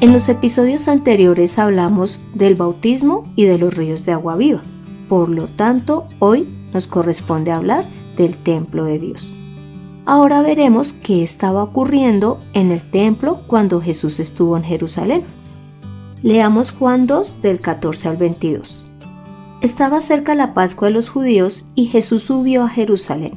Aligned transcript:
En 0.00 0.14
los 0.14 0.30
episodios 0.30 0.88
anteriores 0.88 1.58
hablamos 1.58 2.24
del 2.32 2.54
bautismo 2.54 3.24
y 3.36 3.44
de 3.44 3.58
los 3.58 3.74
ríos 3.74 4.06
de 4.06 4.12
agua 4.12 4.34
viva. 4.34 4.62
Por 5.10 5.28
lo 5.28 5.48
tanto, 5.48 6.06
hoy 6.20 6.48
nos 6.72 6.86
corresponde 6.86 7.52
hablar 7.52 7.84
del 8.16 8.38
templo 8.38 8.84
de 8.84 8.98
Dios. 8.98 9.30
Ahora 10.06 10.40
veremos 10.40 10.94
qué 10.94 11.22
estaba 11.22 11.62
ocurriendo 11.62 12.40
en 12.54 12.70
el 12.70 12.90
templo 12.90 13.42
cuando 13.46 13.82
Jesús 13.82 14.20
estuvo 14.20 14.56
en 14.56 14.62
Jerusalén. 14.62 15.22
Leamos 16.22 16.70
Juan 16.70 17.06
2 17.06 17.42
del 17.42 17.60
14 17.60 18.08
al 18.08 18.16
22. 18.16 18.86
Estaba 19.60 20.00
cerca 20.00 20.34
la 20.34 20.54
Pascua 20.54 20.88
de 20.88 20.94
los 20.94 21.10
judíos 21.10 21.66
y 21.74 21.86
Jesús 21.88 22.22
subió 22.22 22.62
a 22.62 22.70
Jerusalén. 22.70 23.32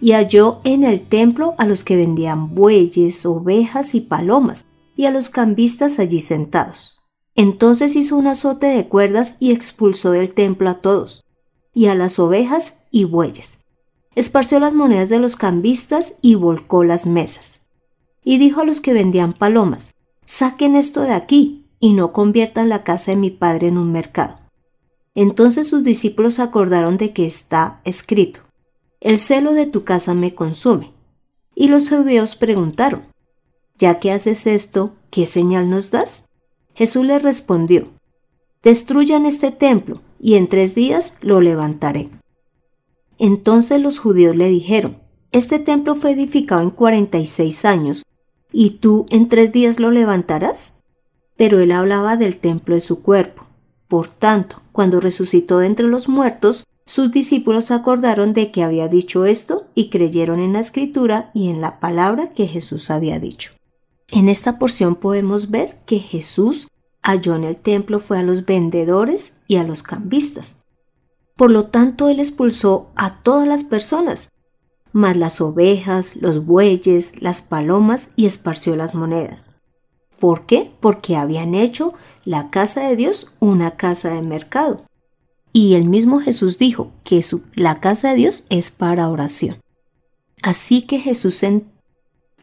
Y 0.00 0.12
halló 0.12 0.60
en 0.62 0.84
el 0.84 1.00
templo 1.00 1.56
a 1.58 1.66
los 1.66 1.82
que 1.82 1.96
vendían 1.96 2.54
bueyes, 2.54 3.26
ovejas 3.26 3.96
y 3.96 4.00
palomas 4.00 4.64
y 4.96 5.06
a 5.06 5.10
los 5.10 5.30
cambistas 5.30 5.98
allí 5.98 6.20
sentados. 6.20 6.98
Entonces 7.34 7.96
hizo 7.96 8.16
un 8.16 8.26
azote 8.26 8.66
de 8.66 8.88
cuerdas 8.88 9.36
y 9.40 9.52
expulsó 9.52 10.10
del 10.10 10.34
templo 10.34 10.68
a 10.68 10.80
todos, 10.80 11.24
y 11.72 11.86
a 11.86 11.94
las 11.94 12.18
ovejas 12.18 12.80
y 12.90 13.04
bueyes. 13.04 13.58
Esparció 14.14 14.60
las 14.60 14.74
monedas 14.74 15.08
de 15.08 15.18
los 15.18 15.36
cambistas 15.36 16.14
y 16.20 16.34
volcó 16.34 16.84
las 16.84 17.06
mesas. 17.06 17.70
Y 18.22 18.38
dijo 18.38 18.60
a 18.60 18.64
los 18.64 18.80
que 18.80 18.92
vendían 18.92 19.32
palomas, 19.32 19.92
saquen 20.26 20.76
esto 20.76 21.00
de 21.00 21.12
aquí 21.12 21.66
y 21.80 21.94
no 21.94 22.12
conviertan 22.12 22.68
la 22.68 22.84
casa 22.84 23.12
de 23.12 23.16
mi 23.16 23.30
padre 23.30 23.68
en 23.68 23.78
un 23.78 23.90
mercado. 23.90 24.36
Entonces 25.14 25.68
sus 25.68 25.82
discípulos 25.82 26.38
acordaron 26.38 26.96
de 26.96 27.12
que 27.12 27.26
está 27.26 27.80
escrito, 27.84 28.40
el 29.00 29.18
celo 29.18 29.52
de 29.52 29.66
tu 29.66 29.82
casa 29.82 30.14
me 30.14 30.34
consume. 30.34 30.92
Y 31.54 31.68
los 31.68 31.88
judíos 31.88 32.36
preguntaron, 32.36 33.02
ya 33.82 33.98
que 33.98 34.12
haces 34.12 34.46
esto, 34.46 34.94
¿qué 35.10 35.26
señal 35.26 35.68
nos 35.68 35.90
das? 35.90 36.28
Jesús 36.72 37.04
le 37.04 37.18
respondió, 37.18 37.88
Destruyan 38.62 39.26
este 39.26 39.50
templo, 39.50 39.96
y 40.20 40.34
en 40.34 40.46
tres 40.46 40.76
días 40.76 41.14
lo 41.20 41.40
levantaré. 41.40 42.08
Entonces 43.18 43.82
los 43.82 43.98
judíos 43.98 44.36
le 44.36 44.48
dijeron, 44.48 44.98
Este 45.32 45.58
templo 45.58 45.96
fue 45.96 46.12
edificado 46.12 46.62
en 46.62 46.70
cuarenta 46.70 47.18
y 47.18 47.26
seis 47.26 47.64
años, 47.64 48.04
¿y 48.52 48.70
tú 48.78 49.04
en 49.10 49.28
tres 49.28 49.50
días 49.50 49.80
lo 49.80 49.90
levantarás? 49.90 50.76
Pero 51.36 51.58
él 51.58 51.72
hablaba 51.72 52.16
del 52.16 52.36
templo 52.36 52.76
de 52.76 52.80
su 52.80 53.02
cuerpo. 53.02 53.48
Por 53.88 54.06
tanto, 54.06 54.62
cuando 54.70 55.00
resucitó 55.00 55.58
de 55.58 55.66
entre 55.66 55.88
los 55.88 56.08
muertos, 56.08 56.68
sus 56.86 57.10
discípulos 57.10 57.72
acordaron 57.72 58.32
de 58.32 58.52
que 58.52 58.62
había 58.62 58.86
dicho 58.86 59.24
esto 59.24 59.66
y 59.74 59.90
creyeron 59.90 60.38
en 60.38 60.52
la 60.52 60.60
escritura 60.60 61.32
y 61.34 61.50
en 61.50 61.60
la 61.60 61.80
palabra 61.80 62.30
que 62.30 62.46
Jesús 62.46 62.88
había 62.88 63.18
dicho. 63.18 63.54
En 64.12 64.28
esta 64.28 64.58
porción 64.58 64.94
podemos 64.94 65.50
ver 65.50 65.78
que 65.86 65.98
Jesús 65.98 66.68
halló 67.02 67.34
en 67.34 67.44
el 67.44 67.56
templo 67.56 67.98
fue 67.98 68.18
a 68.18 68.22
los 68.22 68.44
vendedores 68.44 69.38
y 69.48 69.56
a 69.56 69.64
los 69.64 69.82
cambistas. 69.82 70.64
Por 71.34 71.50
lo 71.50 71.68
tanto, 71.68 72.10
él 72.10 72.20
expulsó 72.20 72.90
a 72.94 73.22
todas 73.22 73.48
las 73.48 73.64
personas, 73.64 74.30
más 74.92 75.16
las 75.16 75.40
ovejas, 75.40 76.16
los 76.16 76.44
bueyes, 76.44 77.22
las 77.22 77.40
palomas 77.40 78.10
y 78.14 78.26
esparció 78.26 78.76
las 78.76 78.94
monedas. 78.94 79.48
¿Por 80.20 80.44
qué? 80.44 80.70
Porque 80.80 81.16
habían 81.16 81.54
hecho 81.54 81.94
la 82.26 82.50
casa 82.50 82.86
de 82.86 82.96
Dios 82.96 83.32
una 83.40 83.76
casa 83.76 84.10
de 84.10 84.20
mercado. 84.20 84.84
Y 85.54 85.74
el 85.74 85.86
mismo 85.86 86.20
Jesús 86.20 86.58
dijo 86.58 86.92
que 87.02 87.24
la 87.54 87.80
casa 87.80 88.10
de 88.10 88.16
Dios 88.16 88.44
es 88.50 88.70
para 88.70 89.08
oración. 89.08 89.56
Así 90.42 90.82
que 90.82 90.98
Jesús 90.98 91.42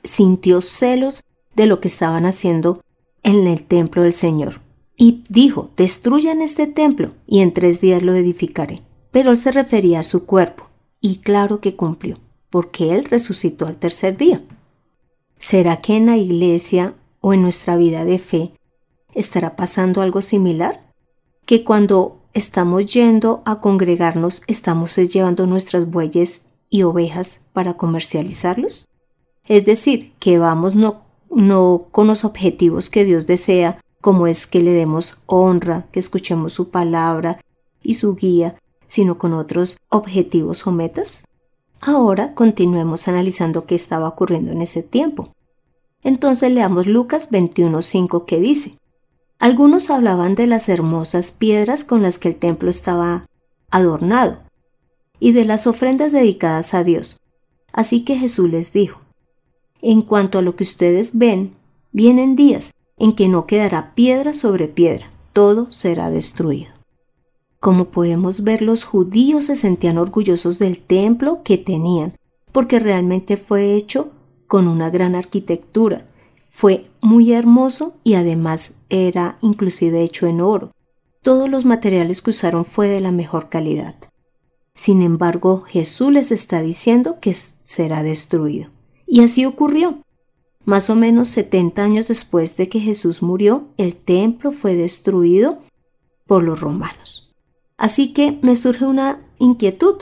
sintió 0.04 0.62
celos 0.62 1.24
de 1.60 1.68
lo 1.68 1.82
que 1.82 1.90
estaban 1.90 2.26
haciendo 2.26 2.82
en 3.22 3.46
el 3.46 3.64
templo 3.64 4.04
del 4.04 4.14
Señor. 4.14 4.62
Y 4.96 5.26
dijo, 5.28 5.72
destruyan 5.76 6.42
este 6.42 6.68
templo 6.68 7.12
y 7.28 7.42
en 7.42 7.54
tres 7.54 7.82
días 7.82 8.02
lo 8.02 8.14
edificaré. 8.14 8.82
Pero 9.12 9.32
él 9.32 9.38
se 9.38 9.52
refería 9.52 10.00
a 10.00 10.04
su 10.04 10.26
cuerpo, 10.26 10.70
y 11.02 11.18
claro 11.18 11.60
que 11.60 11.76
cumplió, 11.76 12.18
porque 12.50 12.94
él 12.94 13.04
resucitó 13.04 13.68
al 13.68 13.76
tercer 13.76 14.16
día. 14.16 14.42
¿Será 15.38 15.82
que 15.82 15.98
en 15.98 16.06
la 16.06 16.16
iglesia 16.16 16.94
o 17.20 17.34
en 17.34 17.42
nuestra 17.42 17.76
vida 17.76 18.06
de 18.06 18.20
fe 18.20 18.54
estará 19.14 19.58
pasando 19.58 20.02
algo 20.02 20.22
similar? 20.22 20.94
Que 21.46 21.66
cuando 21.66 22.22
estamos 22.34 22.86
yendo 22.86 23.42
a 23.46 23.60
congregarnos 23.60 24.44
estamos 24.48 24.96
llevando 24.96 25.46
nuestras 25.46 25.92
bueyes 25.92 26.46
y 26.70 26.84
ovejas 26.84 27.42
para 27.52 27.74
comercializarlos? 27.74 28.88
Es 29.46 29.66
decir, 29.66 30.14
que 30.20 30.40
vamos 30.40 30.74
no 30.74 31.09
no 31.32 31.88
con 31.92 32.08
los 32.08 32.26
objetivos 32.26 32.90
que 32.90 33.06
Dios 33.06 33.26
desea, 33.26 33.82
como 34.02 34.28
es 34.28 34.48
que 34.48 34.62
le 34.62 34.72
demos 34.72 35.22
honra, 35.26 35.88
que 35.92 36.00
escuchemos 36.00 36.54
su 36.54 36.70
palabra 36.70 37.42
y 37.82 37.96
su 37.96 38.16
guía, 38.16 38.56
sino 38.88 39.18
con 39.18 39.34
otros 39.34 39.78
objetivos 39.90 40.66
o 40.68 40.72
metas? 40.72 41.24
Ahora 41.82 42.34
continuemos 42.34 43.08
analizando 43.08 43.66
qué 43.66 43.76
estaba 43.76 44.08
ocurriendo 44.08 44.52
en 44.52 44.62
ese 44.62 44.84
tiempo. 44.84 45.34
Entonces 46.04 46.52
leamos 46.52 46.88
Lucas 46.88 47.32
21.5 47.32 48.26
que 48.26 48.40
dice, 48.40 48.78
algunos 49.38 49.90
hablaban 49.90 50.36
de 50.36 50.48
las 50.48 50.68
hermosas 50.68 51.32
piedras 51.32 51.84
con 51.84 52.02
las 52.02 52.18
que 52.18 52.30
el 52.30 52.36
templo 52.36 52.70
estaba 52.70 53.24
adornado 53.70 54.40
y 55.20 55.32
de 55.32 55.46
las 55.46 55.68
ofrendas 55.68 56.12
dedicadas 56.12 56.74
a 56.74 56.84
Dios. 56.84 57.20
Así 57.72 58.04
que 58.04 58.18
Jesús 58.18 58.50
les 58.50 58.74
dijo, 58.74 59.00
en 59.82 60.02
cuanto 60.02 60.38
a 60.40 60.42
lo 60.42 60.56
que 60.56 60.64
ustedes 60.64 61.18
ven, 61.18 61.56
vienen 61.92 62.36
días 62.36 62.72
en 62.98 63.14
que 63.14 63.28
no 63.28 63.46
quedará 63.46 63.96
piedra 63.96 64.34
sobre 64.34 64.68
piedra, 64.68 65.10
todo 65.34 65.72
será 65.72 66.10
destruido. 66.10 66.72
Como 67.60 67.86
podemos 67.86 68.44
ver, 68.44 68.62
los 68.62 68.84
judíos 68.84 69.46
se 69.46 69.56
sentían 69.56 69.98
orgullosos 69.98 70.60
del 70.60 70.80
templo 70.80 71.42
que 71.44 71.58
tenían, 71.58 72.14
porque 72.52 72.80
realmente 72.80 73.38
fue 73.38 73.76
hecho 73.76 74.12
con 74.48 74.68
una 74.68 74.90
gran 74.90 75.16
arquitectura. 75.16 76.08
Fue 76.50 76.90
muy 77.02 77.34
hermoso 77.34 77.96
y 78.04 78.16
además 78.16 78.80
era 78.90 79.38
inclusive 79.42 80.02
hecho 80.02 80.26
en 80.26 80.42
oro. 80.42 80.72
Todos 81.22 81.50
los 81.50 81.66
materiales 81.66 82.22
que 82.22 82.32
usaron 82.32 82.64
fue 82.64 82.88
de 82.88 83.02
la 83.02 83.12
mejor 83.12 83.50
calidad. 83.50 83.96
Sin 84.74 85.02
embargo, 85.02 85.62
Jesús 85.62 86.12
les 86.12 86.32
está 86.32 86.62
diciendo 86.62 87.18
que 87.20 87.36
será 87.64 88.04
destruido. 88.04 88.70
Y 89.10 89.22
así 89.22 89.46
ocurrió. 89.46 90.04
Más 90.66 90.92
o 90.92 90.96
menos 90.96 91.30
70 91.30 91.84
años 91.84 92.08
después 92.08 92.56
de 92.58 92.70
que 92.70 92.80
Jesús 92.80 93.24
murió, 93.24 93.70
el 93.78 93.96
templo 93.96 94.52
fue 94.52 94.76
destruido 94.76 95.64
por 96.28 96.44
los 96.44 96.62
romanos. 96.62 97.34
Así 97.76 98.14
que 98.14 98.38
me 98.44 98.56
surge 98.56 98.86
una 98.86 99.20
inquietud, 99.40 99.96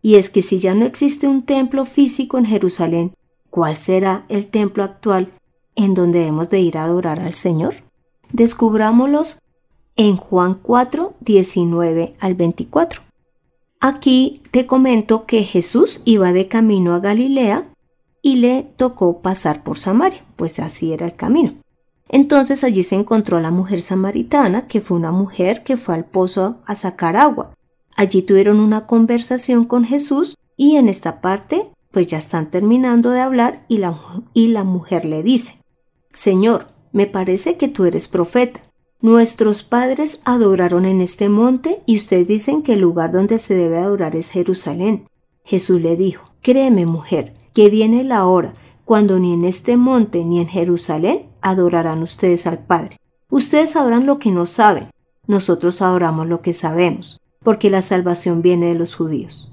y 0.00 0.14
es 0.14 0.30
que 0.30 0.40
si 0.40 0.58
ya 0.58 0.74
no 0.74 0.86
existe 0.86 1.28
un 1.28 1.42
templo 1.42 1.84
físico 1.84 2.38
en 2.38 2.46
Jerusalén, 2.46 3.12
¿cuál 3.50 3.76
será 3.76 4.24
el 4.30 4.46
templo 4.46 4.82
actual 4.82 5.30
en 5.76 5.92
donde 5.92 6.20
debemos 6.20 6.48
de 6.48 6.60
ir 6.60 6.78
a 6.78 6.84
adorar 6.84 7.20
al 7.20 7.34
Señor? 7.34 7.74
Descubrámoslos 8.32 9.42
en 9.96 10.16
Juan 10.16 10.54
4, 10.54 11.14
19 11.20 12.14
al 12.18 12.34
24. 12.34 13.02
Aquí 13.80 14.40
te 14.50 14.66
comento 14.66 15.26
que 15.26 15.42
Jesús 15.42 16.00
iba 16.06 16.32
de 16.32 16.48
camino 16.48 16.94
a 16.94 17.00
Galilea 17.00 17.73
y 18.24 18.36
le 18.36 18.66
tocó 18.78 19.20
pasar 19.20 19.62
por 19.62 19.78
Samaria, 19.78 20.24
pues 20.36 20.58
así 20.58 20.94
era 20.94 21.04
el 21.04 21.14
camino. 21.14 21.52
Entonces 22.08 22.64
allí 22.64 22.82
se 22.82 22.94
encontró 22.94 23.36
a 23.36 23.42
la 23.42 23.50
mujer 23.50 23.82
samaritana, 23.82 24.66
que 24.66 24.80
fue 24.80 24.96
una 24.96 25.12
mujer 25.12 25.62
que 25.62 25.76
fue 25.76 25.94
al 25.94 26.06
pozo 26.06 26.56
a 26.64 26.74
sacar 26.74 27.18
agua. 27.18 27.52
Allí 27.94 28.22
tuvieron 28.22 28.60
una 28.60 28.86
conversación 28.86 29.66
con 29.66 29.84
Jesús 29.84 30.38
y 30.56 30.76
en 30.76 30.88
esta 30.88 31.20
parte 31.20 31.68
pues 31.90 32.06
ya 32.06 32.16
están 32.16 32.50
terminando 32.50 33.10
de 33.10 33.20
hablar 33.20 33.66
y 33.68 33.76
la, 33.76 33.94
y 34.32 34.48
la 34.48 34.64
mujer 34.64 35.04
le 35.04 35.22
dice, 35.22 35.58
Señor, 36.14 36.68
me 36.92 37.06
parece 37.06 37.58
que 37.58 37.68
tú 37.68 37.84
eres 37.84 38.08
profeta. 38.08 38.62
Nuestros 39.02 39.62
padres 39.62 40.22
adoraron 40.24 40.86
en 40.86 41.02
este 41.02 41.28
monte 41.28 41.82
y 41.84 41.96
ustedes 41.96 42.26
dicen 42.26 42.62
que 42.62 42.72
el 42.72 42.80
lugar 42.80 43.12
donde 43.12 43.36
se 43.36 43.54
debe 43.54 43.76
adorar 43.76 44.16
es 44.16 44.30
Jerusalén. 44.30 45.08
Jesús 45.44 45.82
le 45.82 45.96
dijo, 45.96 46.30
Créeme, 46.40 46.86
mujer, 46.86 47.34
que 47.54 47.70
viene 47.70 48.04
la 48.04 48.26
hora 48.26 48.52
cuando 48.84 49.18
ni 49.18 49.32
en 49.32 49.44
este 49.44 49.76
monte 49.76 50.24
ni 50.24 50.40
en 50.40 50.48
Jerusalén 50.48 51.30
adorarán 51.40 52.02
ustedes 52.02 52.46
al 52.46 52.58
Padre. 52.58 52.98
Ustedes 53.30 53.76
adoran 53.76 54.04
lo 54.04 54.18
que 54.18 54.30
no 54.30 54.44
saben, 54.44 54.90
nosotros 55.26 55.80
adoramos 55.80 56.26
lo 56.26 56.42
que 56.42 56.52
sabemos, 56.52 57.20
porque 57.42 57.70
la 57.70 57.80
salvación 57.80 58.42
viene 58.42 58.66
de 58.66 58.74
los 58.74 58.94
judíos. 58.94 59.50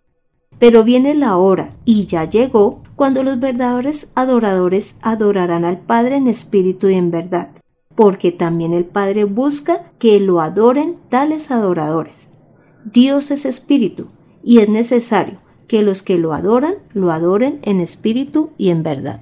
Pero 0.60 0.84
viene 0.84 1.16
la 1.16 1.38
hora, 1.38 1.70
y 1.86 2.06
ya 2.06 2.26
llegó, 2.26 2.84
cuando 2.96 3.24
los 3.24 3.40
verdaderos 3.40 4.10
adoradores 4.16 4.98
adorarán 5.02 5.66
al 5.66 5.80
Padre 5.80 6.18
en 6.18 6.28
espíritu 6.28 6.90
y 6.90 6.96
en 6.96 7.10
verdad, 7.10 7.50
porque 7.96 8.32
también 8.32 8.74
el 8.74 8.86
Padre 8.86 9.24
busca 9.24 9.92
que 9.98 10.20
lo 10.20 10.42
adoren 10.42 10.98
tales 11.10 11.52
adoradores. 11.52 12.32
Dios 12.84 13.32
es 13.32 13.46
espíritu, 13.46 14.08
y 14.44 14.60
es 14.60 14.70
necesario 14.70 15.38
que 15.72 15.84
los 15.84 16.02
que 16.02 16.18
lo 16.18 16.34
adoran 16.34 16.74
lo 16.92 17.14
adoren 17.14 17.62
en 17.64 17.80
espíritu 17.80 18.50
y 18.58 18.72
en 18.72 18.84
verdad. 18.84 19.22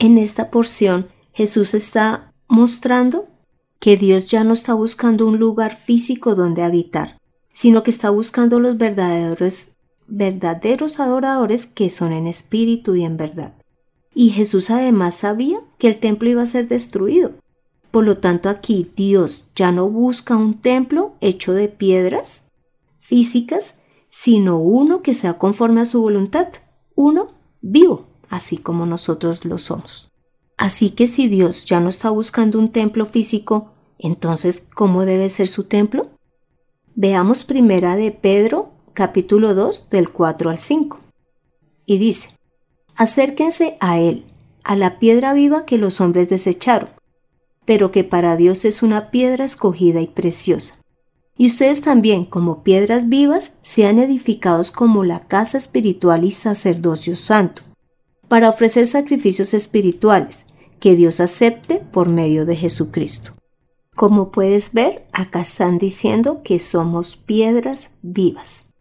En 0.00 0.18
esta 0.18 0.50
porción 0.50 1.06
Jesús 1.32 1.74
está 1.74 2.32
mostrando 2.48 3.28
que 3.78 3.96
Dios 3.96 4.28
ya 4.28 4.42
no 4.42 4.54
está 4.54 4.74
buscando 4.74 5.24
un 5.24 5.38
lugar 5.38 5.76
físico 5.76 6.34
donde 6.34 6.64
habitar, 6.64 7.16
sino 7.52 7.84
que 7.84 7.92
está 7.92 8.10
buscando 8.10 8.58
los 8.58 8.76
verdaderos 8.76 9.76
verdaderos 10.08 10.98
adoradores 10.98 11.66
que 11.66 11.90
son 11.90 12.12
en 12.12 12.26
espíritu 12.26 12.96
y 12.96 13.04
en 13.04 13.16
verdad. 13.16 13.54
Y 14.16 14.30
Jesús 14.30 14.68
además 14.68 15.14
sabía 15.14 15.60
que 15.78 15.86
el 15.86 16.00
templo 16.00 16.28
iba 16.28 16.42
a 16.42 16.46
ser 16.46 16.66
destruido. 16.66 17.34
Por 17.92 18.04
lo 18.04 18.18
tanto 18.18 18.48
aquí 18.48 18.90
Dios 18.96 19.46
ya 19.54 19.70
no 19.70 19.88
busca 19.88 20.36
un 20.36 20.54
templo 20.54 21.14
hecho 21.20 21.52
de 21.52 21.68
piedras 21.68 22.48
físicas, 22.98 23.78
sino 24.14 24.58
uno 24.58 25.00
que 25.00 25.14
sea 25.14 25.38
conforme 25.38 25.80
a 25.80 25.84
su 25.86 26.02
voluntad, 26.02 26.48
uno 26.94 27.28
vivo, 27.62 28.08
así 28.28 28.58
como 28.58 28.84
nosotros 28.84 29.46
lo 29.46 29.56
somos. 29.56 30.12
Así 30.58 30.90
que 30.90 31.06
si 31.06 31.28
Dios 31.28 31.64
ya 31.64 31.80
no 31.80 31.88
está 31.88 32.10
buscando 32.10 32.58
un 32.58 32.70
templo 32.70 33.06
físico, 33.06 33.72
entonces 33.98 34.68
¿cómo 34.74 35.06
debe 35.06 35.30
ser 35.30 35.48
su 35.48 35.64
templo? 35.64 36.10
Veamos 36.94 37.44
primera 37.44 37.96
de 37.96 38.10
Pedro 38.10 38.72
capítulo 38.92 39.54
2 39.54 39.88
del 39.88 40.10
4 40.10 40.50
al 40.50 40.58
5. 40.58 41.00
Y 41.86 41.96
dice, 41.96 42.36
acérquense 42.94 43.78
a 43.80 43.98
él, 43.98 44.26
a 44.62 44.76
la 44.76 44.98
piedra 44.98 45.32
viva 45.32 45.64
que 45.64 45.78
los 45.78 46.02
hombres 46.02 46.28
desecharon, 46.28 46.90
pero 47.64 47.90
que 47.90 48.04
para 48.04 48.36
Dios 48.36 48.66
es 48.66 48.82
una 48.82 49.10
piedra 49.10 49.46
escogida 49.46 50.02
y 50.02 50.06
preciosa. 50.06 50.81
Y 51.36 51.46
ustedes 51.46 51.80
también, 51.80 52.24
como 52.24 52.62
piedras 52.62 53.08
vivas, 53.08 53.54
sean 53.62 53.98
edificados 53.98 54.70
como 54.70 55.04
la 55.04 55.20
casa 55.20 55.58
espiritual 55.58 56.24
y 56.24 56.32
sacerdocio 56.32 57.16
santo, 57.16 57.62
para 58.28 58.48
ofrecer 58.48 58.86
sacrificios 58.86 59.54
espirituales 59.54 60.46
que 60.78 60.94
Dios 60.96 61.20
acepte 61.20 61.76
por 61.76 62.08
medio 62.08 62.44
de 62.46 62.56
Jesucristo. 62.56 63.32
Como 63.94 64.30
puedes 64.30 64.72
ver, 64.72 65.06
acá 65.12 65.40
están 65.40 65.78
diciendo 65.78 66.42
que 66.42 66.58
somos 66.58 67.16
piedras 67.16 67.90
vivas 68.02 68.72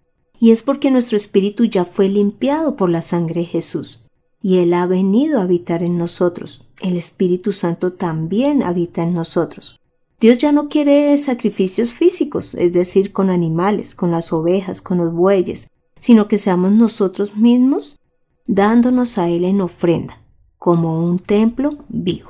y 0.41 0.49
es 0.49 0.63
porque 0.63 0.89
nuestro 0.89 1.17
espíritu 1.17 1.65
ya 1.65 1.85
fue 1.85 2.09
limpiado 2.09 2.75
por 2.75 2.89
la 2.89 3.03
sangre 3.03 3.41
de 3.41 3.45
Jesús, 3.47 4.03
y 4.41 4.57
Él 4.57 4.73
ha 4.73 4.87
venido 4.87 5.39
a 5.39 5.43
habitar 5.43 5.83
en 5.83 5.99
nosotros. 5.99 6.71
El 6.81 6.97
Espíritu 6.97 7.53
Santo 7.53 7.93
también 7.93 8.63
habita 8.63 9.03
en 9.03 9.13
nosotros. 9.13 9.79
Dios 10.21 10.37
ya 10.37 10.51
no 10.51 10.69
quiere 10.69 11.17
sacrificios 11.17 11.93
físicos, 11.93 12.53
es 12.53 12.73
decir, 12.73 13.11
con 13.11 13.31
animales, 13.31 13.95
con 13.95 14.11
las 14.11 14.31
ovejas, 14.31 14.79
con 14.79 14.99
los 14.99 15.11
bueyes, 15.11 15.71
sino 15.99 16.27
que 16.27 16.37
seamos 16.37 16.71
nosotros 16.73 17.35
mismos 17.35 17.99
dándonos 18.45 19.17
a 19.17 19.29
Él 19.29 19.45
en 19.45 19.61
ofrenda, 19.61 20.21
como 20.59 21.03
un 21.03 21.17
templo 21.17 21.71
vivo. 21.89 22.29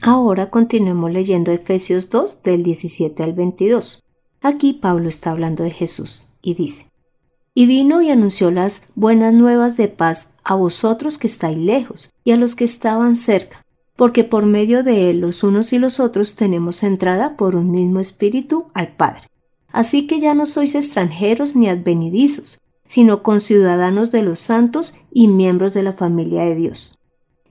Ahora 0.00 0.48
continuemos 0.48 1.10
leyendo 1.10 1.50
Efesios 1.50 2.08
2 2.08 2.44
del 2.44 2.62
17 2.62 3.20
al 3.24 3.32
22. 3.32 4.04
Aquí 4.40 4.72
Pablo 4.72 5.08
está 5.08 5.32
hablando 5.32 5.64
de 5.64 5.70
Jesús 5.70 6.26
y 6.40 6.54
dice, 6.54 6.86
y 7.52 7.66
vino 7.66 8.00
y 8.00 8.10
anunció 8.10 8.52
las 8.52 8.86
buenas 8.94 9.34
nuevas 9.34 9.76
de 9.76 9.88
paz 9.88 10.28
a 10.44 10.54
vosotros 10.54 11.18
que 11.18 11.26
estáis 11.26 11.58
lejos 11.58 12.14
y 12.22 12.30
a 12.30 12.36
los 12.36 12.54
que 12.54 12.64
estaban 12.64 13.16
cerca, 13.16 13.65
porque 13.96 14.24
por 14.24 14.46
medio 14.46 14.82
de 14.82 15.10
él 15.10 15.20
los 15.20 15.42
unos 15.42 15.72
y 15.72 15.78
los 15.78 16.00
otros 16.00 16.36
tenemos 16.36 16.82
entrada 16.82 17.36
por 17.36 17.56
un 17.56 17.70
mismo 17.70 17.98
espíritu 17.98 18.66
al 18.74 18.88
Padre. 18.88 19.22
Así 19.72 20.06
que 20.06 20.20
ya 20.20 20.34
no 20.34 20.46
sois 20.46 20.74
extranjeros 20.74 21.56
ni 21.56 21.68
advenidizos, 21.68 22.60
sino 22.86 23.22
conciudadanos 23.22 24.10
de 24.12 24.22
los 24.22 24.38
santos 24.38 24.94
y 25.10 25.28
miembros 25.28 25.74
de 25.74 25.82
la 25.82 25.92
familia 25.92 26.44
de 26.44 26.54
Dios, 26.54 26.98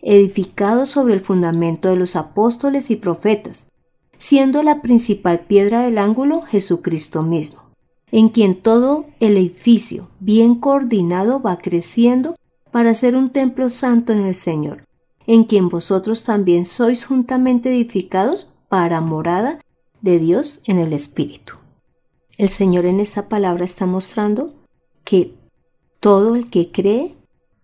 edificados 0.01 0.89
sobre 0.89 1.13
el 1.13 1.19
fundamento 1.19 1.89
de 1.89 1.97
los 1.97 2.15
apóstoles 2.15 2.89
y 2.91 2.95
profetas, 2.95 3.71
siendo 4.17 4.63
la 4.63 4.81
principal 4.81 5.41
piedra 5.41 5.81
del 5.81 5.97
ángulo 5.97 6.41
Jesucristo 6.43 7.21
mismo 7.21 7.65
en 8.11 8.29
quien 8.29 8.61
todo 8.61 9.07
el 9.19 9.35
edificio 9.35 10.09
bien 10.21 10.55
coordinado 10.55 11.41
va 11.41 11.57
creciendo 11.57 12.35
para 12.71 12.93
ser 12.93 13.15
un 13.15 13.29
templo 13.29 13.69
santo 13.69 14.13
en 14.13 14.19
el 14.19 14.35
Señor, 14.35 14.81
en 15.27 15.43
quien 15.43 15.69
vosotros 15.69 16.23
también 16.23 16.65
sois 16.65 17.05
juntamente 17.05 17.69
edificados 17.69 18.53
para 18.69 19.01
morada 19.01 19.59
de 20.01 20.19
Dios 20.19 20.61
en 20.65 20.79
el 20.79 20.93
Espíritu. 20.93 21.55
El 22.37 22.49
Señor 22.49 22.85
en 22.85 22.99
esta 22.99 23.29
palabra 23.29 23.65
está 23.65 23.85
mostrando 23.85 24.53
que 25.03 25.33
todo 25.99 26.35
el 26.35 26.49
que 26.49 26.71
cree 26.71 27.15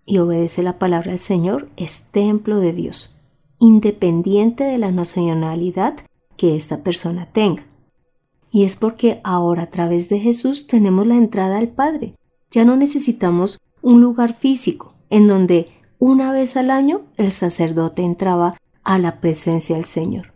y 0.06 0.18
obedece 0.18 0.64
la 0.64 0.80
palabra 0.80 1.12
del 1.12 1.20
Señor 1.20 1.70
es 1.78 2.08
templo 2.12 2.60
de 2.60 2.74
Dios, 2.74 3.18
independiente 3.60 4.64
de 4.64 4.78
la 4.78 4.92
nacionalidad 4.92 5.96
que 6.38 6.56
esta 6.56 6.84
persona 6.84 7.28
tenga. 7.32 7.66
Y 8.52 8.64
es 8.64 8.76
porque 8.76 9.22
ahora 9.24 9.64
a 9.64 9.70
través 9.70 10.10
de 10.10 10.20
Jesús 10.20 10.68
tenemos 10.68 11.06
la 11.08 11.16
entrada 11.16 11.58
al 11.58 11.70
Padre. 11.70 12.14
Ya 12.50 12.66
no 12.66 12.76
necesitamos 12.76 13.60
un 13.82 14.02
lugar 14.02 14.34
físico 14.34 14.96
en 15.10 15.28
donde 15.28 15.68
una 16.02 16.32
vez 16.32 16.58
al 16.58 16.72
año 16.72 17.04
el 17.16 17.32
sacerdote 17.32 18.02
entraba 18.02 18.58
a 18.84 18.98
la 18.98 19.22
presencia 19.22 19.76
del 19.76 19.86
Señor, 19.86 20.34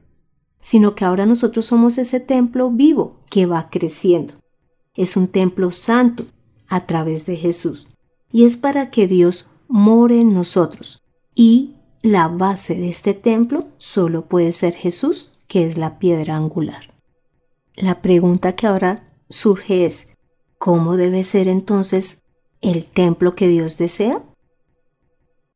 sino 0.62 0.94
que 0.94 1.06
ahora 1.06 1.26
nosotros 1.26 1.66
somos 1.66 1.98
ese 1.98 2.20
templo 2.20 2.70
vivo 2.70 3.20
que 3.32 3.48
va 3.48 3.72
creciendo. 3.72 4.36
Es 4.94 5.18
un 5.18 5.28
templo 5.28 5.72
santo 5.72 6.28
a 6.68 6.86
través 6.86 7.26
de 7.26 7.36
Jesús 7.36 7.88
y 8.32 8.46
es 8.46 8.58
para 8.58 8.92
que 8.92 9.08
Dios 9.08 9.50
more 9.68 10.22
en 10.22 10.36
nosotros. 10.36 11.02
Y 11.34 11.74
la 12.04 12.28
base 12.28 12.76
de 12.76 12.90
este 12.90 13.16
templo 13.16 13.66
solo 13.78 14.28
puede 14.28 14.54
ser 14.54 14.76
Jesús, 14.76 15.32
que 15.48 15.66
es 15.66 15.80
la 15.80 15.98
piedra 15.98 16.36
angular. 16.36 16.94
La 17.76 18.04
pregunta 18.04 18.54
que 18.54 18.68
ahora 18.68 19.12
surge 19.30 19.88
es, 19.88 20.14
¿cómo 20.60 20.96
debe 20.96 21.24
ser 21.24 21.48
entonces 21.48 22.20
el 22.62 22.86
templo 22.86 23.34
que 23.34 23.48
Dios 23.48 23.80
desea? 23.80 24.22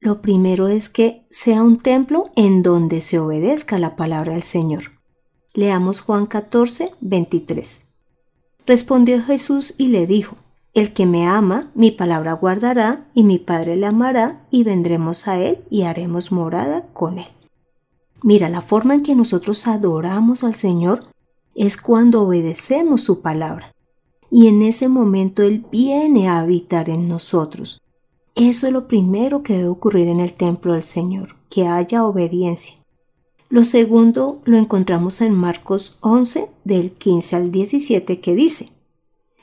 Lo 0.02 0.22
primero 0.22 0.70
es 0.70 0.88
que 0.88 1.26
sea 1.30 1.62
un 1.62 1.78
templo 1.78 2.26
en 2.38 2.64
donde 2.64 3.02
se 3.02 3.20
obedezca 3.20 3.78
la 3.80 3.98
palabra 3.98 4.34
del 4.34 4.44
Señor. 4.44 4.84
Leamos 5.54 6.00
Juan 6.00 6.26
14, 6.26 6.92
23. 7.02 7.86
Respondió 8.66 9.22
Jesús 9.22 9.76
y 9.78 9.88
le 9.88 10.08
dijo, 10.08 10.38
El 10.74 10.94
que 10.94 11.06
me 11.06 11.28
ama, 11.28 11.72
mi 11.76 11.92
palabra 11.92 12.32
guardará, 12.32 13.10
y 13.14 13.24
mi 13.24 13.40
Padre 13.40 13.76
le 13.76 13.88
amará, 13.88 14.46
y 14.50 14.64
vendremos 14.64 15.28
a 15.28 15.38
él 15.38 15.66
y 15.70 15.82
haremos 15.82 16.32
morada 16.32 16.88
con 16.94 17.20
él. 17.20 17.28
Mira, 18.24 18.48
la 18.48 18.62
forma 18.62 18.96
en 18.96 19.04
que 19.04 19.16
nosotros 19.16 19.68
adoramos 19.68 20.46
al 20.46 20.56
Señor 20.56 21.02
es 21.56 21.76
cuando 21.76 22.22
obedecemos 22.22 23.02
su 23.02 23.22
palabra. 23.22 23.74
Y 24.32 24.48
en 24.48 24.62
ese 24.62 24.88
momento 24.88 25.44
Él 25.44 25.66
viene 25.72 26.30
a 26.30 26.40
habitar 26.40 26.90
en 26.90 27.10
nosotros. 27.10 27.82
Eso 28.36 28.68
es 28.68 28.74
lo 28.74 28.88
primero 28.88 29.44
que 29.44 29.54
debe 29.54 29.68
ocurrir 29.68 30.08
en 30.08 30.20
el 30.20 30.34
templo 30.34 30.74
del 30.74 30.84
Señor, 30.84 31.36
que 31.50 31.68
haya 31.68 32.06
obediencia. 32.06 32.76
Lo 33.50 33.64
segundo 33.64 34.42
lo 34.46 34.58
encontramos 34.58 35.22
en 35.22 35.34
Marcos 35.34 35.98
11, 36.02 36.50
del 36.64 36.92
15 36.92 37.36
al 37.36 37.52
17, 37.52 38.20
que 38.20 38.36
dice, 38.36 38.72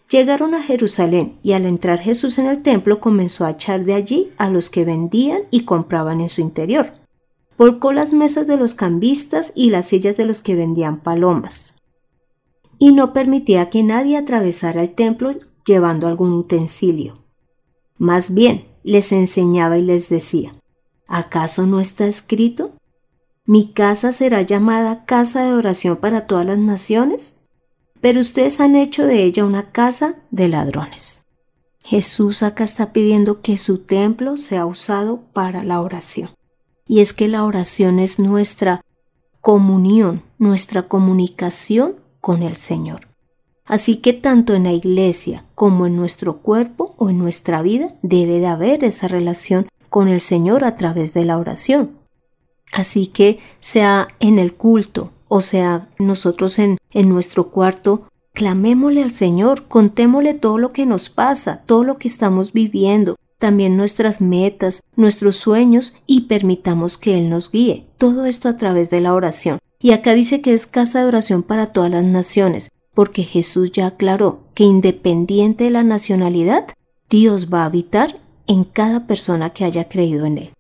Llegaron 0.09 0.55
a 0.55 0.63
Jerusalén 0.63 1.39
y 1.43 1.53
al 1.53 1.67
entrar 1.67 1.99
Jesús 1.99 2.39
en 2.39 2.47
el 2.47 2.63
templo 2.63 3.01
comenzó 3.01 3.45
a 3.45 3.51
echar 3.51 3.85
de 3.85 3.95
allí 3.95 4.31
a 4.39 4.51
los 4.51 4.71
que 4.71 4.85
vendían 4.85 5.43
y 5.51 5.65
compraban 5.65 6.21
en 6.21 6.29
su 6.29 6.41
interior. 6.41 6.93
Volcó 7.59 7.93
las 7.93 8.13
mesas 8.13 8.47
de 8.47 8.57
los 8.57 8.75
cambistas 8.75 9.53
y 9.57 9.71
las 9.71 9.87
sillas 9.87 10.17
de 10.17 10.25
los 10.25 10.43
que 10.43 10.55
vendían 10.55 11.01
palomas 11.01 11.77
y 12.79 12.93
no 12.93 13.13
permitía 13.13 13.71
que 13.71 13.83
nadie 13.83 14.17
atravesara 14.17 14.83
el 14.83 14.95
templo 14.95 15.33
llevando 15.65 16.07
algún 16.07 16.33
utensilio. 16.33 17.19
Más 17.99 18.33
bien, 18.35 18.67
les 18.87 19.11
enseñaba 19.11 19.79
y 19.79 19.83
les 19.83 20.09
decía, 20.09 20.55
¿acaso 21.09 21.67
no 21.67 21.81
está 21.81 22.07
escrito? 22.07 22.73
Mi 23.45 23.73
casa 23.73 24.13
será 24.13 24.43
llamada 24.43 25.05
casa 25.05 25.45
de 25.45 25.55
oración 25.55 25.97
para 25.97 26.29
todas 26.29 26.47
las 26.47 26.59
naciones, 26.59 27.41
pero 28.01 28.21
ustedes 28.21 28.61
han 28.61 28.77
hecho 28.77 29.05
de 29.05 29.25
ella 29.25 29.45
una 29.45 29.73
casa 29.73 30.15
de 30.31 30.49
ladrones. 30.49 31.23
Jesús 31.83 32.45
acá 32.45 32.63
está 32.63 32.93
pidiendo 32.93 33.43
que 33.43 33.59
su 33.59 33.79
templo 33.79 34.37
sea 34.37 34.67
usado 34.67 35.21
para 35.33 35.65
la 35.65 35.81
oración. 35.81 36.31
Y 36.87 37.01
es 37.01 37.13
que 37.13 37.27
la 37.27 37.45
oración 37.45 37.99
es 37.99 38.21
nuestra 38.21 38.83
comunión, 39.41 40.23
nuestra 40.39 40.87
comunicación 40.87 41.97
con 42.21 42.45
el 42.45 42.55
Señor. 42.55 43.09
Así 43.67 43.97
que 43.97 44.13
tanto 44.13 44.55
en 44.55 44.65
la 44.65 44.73
iglesia 44.73 45.45
como 45.55 45.87
en 45.87 45.97
nuestro 45.97 46.39
cuerpo 46.39 46.95
o 46.99 47.11
en 47.11 47.19
nuestra 47.19 47.63
vida 47.63 47.89
debe 48.03 48.39
de 48.39 48.47
haber 48.47 48.85
esa 48.85 49.09
relación 49.09 49.69
con 49.91 50.09
el 50.09 50.21
Señor 50.21 50.65
a 50.65 50.77
través 50.77 51.13
de 51.15 51.25
la 51.25 51.37
oración. 51.37 51.99
Así 52.73 53.09
que 53.09 53.39
sea 53.61 54.09
en 54.21 54.39
el 54.39 54.55
culto 54.55 55.13
o 55.29 55.41
sea 55.41 55.89
nosotros 55.99 56.59
en, 56.59 56.79
en 56.93 57.09
nuestro 57.09 57.51
cuarto, 57.51 58.09
clamémosle 58.33 59.03
al 59.03 59.11
Señor, 59.11 59.67
contémosle 59.67 60.35
todo 60.35 60.59
lo 60.59 60.73
que 60.73 60.87
nos 60.87 61.11
pasa, 61.11 61.63
todo 61.67 61.83
lo 61.83 61.99
que 61.99 62.07
estamos 62.09 62.53
viviendo, 62.53 63.17
también 63.39 63.77
nuestras 63.77 64.21
metas, 64.21 64.83
nuestros 64.95 65.37
sueños 65.37 65.97
y 66.07 66.23
permitamos 66.23 66.97
que 66.99 67.19
Él 67.19 67.29
nos 67.29 67.51
guíe. 67.51 67.87
Todo 67.99 68.27
esto 68.27 68.49
a 68.49 68.57
través 68.57 68.91
de 68.91 69.01
la 69.01 69.15
oración. 69.15 69.59
Y 69.81 69.93
acá 69.93 70.15
dice 70.15 70.41
que 70.41 70.55
es 70.55 70.67
casa 70.67 71.01
de 71.01 71.07
oración 71.07 71.43
para 71.43 71.73
todas 71.73 71.91
las 71.91 72.05
naciones 72.05 72.71
porque 72.97 73.25
Jesús 73.25 73.73
ya 73.73 73.89
aclaró 73.89 74.39
que 74.55 74.65
independiente 74.65 75.65
de 75.65 75.71
la 75.71 75.85
nacionalidad, 75.85 76.67
Dios 77.11 77.53
va 77.53 77.61
a 77.61 77.67
habitar 77.67 78.19
en 78.47 78.65
cada 78.65 79.07
persona 79.07 79.51
que 79.51 79.67
haya 79.67 79.87
creído 79.87 80.25
en 80.25 80.39
Él. 80.39 80.51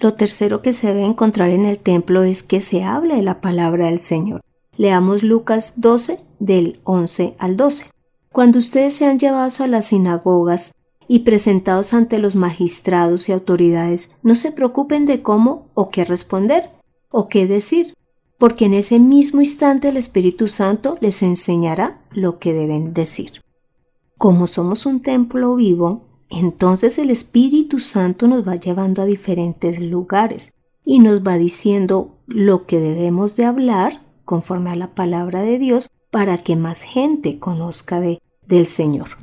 Lo 0.00 0.14
tercero 0.14 0.60
que 0.60 0.72
se 0.72 0.88
debe 0.88 1.04
encontrar 1.04 1.50
en 1.50 1.64
el 1.64 1.78
templo 1.78 2.24
es 2.24 2.42
que 2.42 2.60
se 2.60 2.82
hable 2.82 3.14
de 3.14 3.22
la 3.22 3.40
palabra 3.40 3.86
del 3.86 4.00
Señor. 4.00 4.40
Leamos 4.76 5.22
Lucas 5.22 5.74
12 5.76 6.18
del 6.40 6.80
11 6.82 7.36
al 7.38 7.56
12. 7.56 7.86
Cuando 8.32 8.58
ustedes 8.58 8.94
sean 8.94 9.20
llevados 9.20 9.60
a 9.60 9.68
las 9.68 9.84
sinagogas 9.84 10.72
y 11.06 11.20
presentados 11.20 11.94
ante 11.94 12.18
los 12.18 12.34
magistrados 12.34 13.28
y 13.28 13.32
autoridades, 13.32 14.16
no 14.24 14.34
se 14.34 14.50
preocupen 14.50 15.06
de 15.06 15.22
cómo 15.22 15.68
o 15.74 15.90
qué 15.90 16.04
responder 16.04 16.70
o 17.10 17.28
qué 17.28 17.46
decir, 17.46 17.94
porque 18.38 18.66
en 18.66 18.74
ese 18.74 18.98
mismo 18.98 19.40
instante 19.40 19.88
el 19.88 19.96
Espíritu 19.96 20.48
Santo 20.48 20.98
les 21.00 21.22
enseñará 21.22 22.02
lo 22.10 22.38
que 22.38 22.52
deben 22.52 22.94
decir. 22.94 23.42
Como 24.18 24.46
somos 24.46 24.86
un 24.86 25.00
templo 25.00 25.54
vivo, 25.54 26.02
entonces 26.30 26.98
el 26.98 27.10
Espíritu 27.10 27.78
Santo 27.78 28.26
nos 28.28 28.46
va 28.46 28.56
llevando 28.56 29.02
a 29.02 29.06
diferentes 29.06 29.80
lugares 29.80 30.52
y 30.84 30.98
nos 30.98 31.22
va 31.26 31.38
diciendo 31.38 32.18
lo 32.26 32.66
que 32.66 32.80
debemos 32.80 33.36
de 33.36 33.44
hablar 33.44 34.02
conforme 34.24 34.70
a 34.70 34.76
la 34.76 34.94
palabra 34.94 35.42
de 35.42 35.58
Dios 35.58 35.90
para 36.10 36.38
que 36.38 36.56
más 36.56 36.82
gente 36.82 37.38
conozca 37.38 38.00
de, 38.00 38.20
del 38.46 38.66
Señor. 38.66 39.18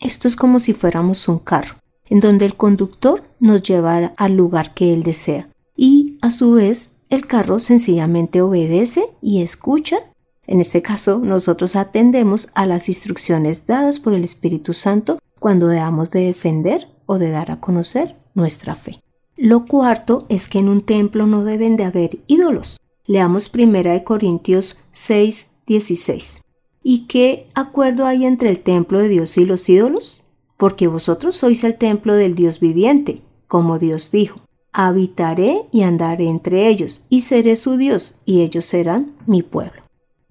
Esto 0.00 0.28
es 0.28 0.36
como 0.36 0.58
si 0.58 0.74
fuéramos 0.74 1.26
un 1.28 1.38
carro, 1.38 1.76
en 2.06 2.20
donde 2.20 2.46
el 2.46 2.54
conductor 2.54 3.22
nos 3.40 3.62
lleva 3.62 4.12
al 4.16 4.36
lugar 4.36 4.74
que 4.74 4.92
él 4.92 5.02
desea 5.02 5.48
y 5.76 6.18
a 6.22 6.30
su 6.30 6.52
vez 6.52 6.92
el 7.10 7.26
carro 7.26 7.58
sencillamente 7.58 8.42
obedece 8.42 9.04
y 9.22 9.42
escucha. 9.42 9.98
En 10.46 10.60
este 10.60 10.82
caso, 10.82 11.18
nosotros 11.18 11.76
atendemos 11.76 12.48
a 12.54 12.66
las 12.66 12.88
instrucciones 12.88 13.66
dadas 13.66 13.98
por 13.98 14.12
el 14.14 14.24
Espíritu 14.24 14.74
Santo 14.74 15.18
cuando 15.38 15.68
debamos 15.68 16.10
de 16.10 16.26
defender 16.26 16.88
o 17.06 17.18
de 17.18 17.30
dar 17.30 17.50
a 17.50 17.60
conocer 17.60 18.16
nuestra 18.34 18.74
fe. 18.74 19.02
Lo 19.36 19.66
cuarto 19.66 20.26
es 20.28 20.48
que 20.48 20.58
en 20.58 20.68
un 20.68 20.82
templo 20.82 21.26
no 21.26 21.44
deben 21.44 21.76
de 21.76 21.84
haber 21.84 22.18
ídolos. 22.26 22.78
Leamos 23.06 23.50
1 23.54 24.04
Corintios 24.04 24.82
6, 24.92 25.50
16. 25.66 26.42
¿Y 26.82 27.06
qué 27.06 27.46
acuerdo 27.54 28.06
hay 28.06 28.24
entre 28.24 28.50
el 28.50 28.60
templo 28.60 29.00
de 29.00 29.08
Dios 29.08 29.36
y 29.38 29.44
los 29.44 29.68
ídolos? 29.68 30.24
Porque 30.56 30.88
vosotros 30.88 31.36
sois 31.36 31.62
el 31.64 31.76
templo 31.78 32.14
del 32.14 32.34
Dios 32.34 32.58
viviente, 32.60 33.22
como 33.46 33.78
Dios 33.78 34.10
dijo 34.10 34.40
habitaré 34.72 35.64
y 35.72 35.82
andaré 35.82 36.28
entre 36.28 36.68
ellos, 36.68 37.04
y 37.08 37.22
seré 37.22 37.56
su 37.56 37.76
Dios, 37.76 38.14
y 38.24 38.42
ellos 38.42 38.64
serán 38.64 39.14
mi 39.26 39.42
pueblo. 39.42 39.82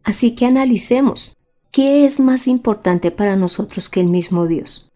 Así 0.03 0.35
que 0.35 0.45
analicemos, 0.45 1.35
¿qué 1.71 2.05
es 2.05 2.19
más 2.19 2.47
importante 2.47 3.11
para 3.11 3.35
nosotros 3.35 3.89
que 3.89 3.99
el 3.99 4.07
mismo 4.07 4.47
Dios? 4.47 4.89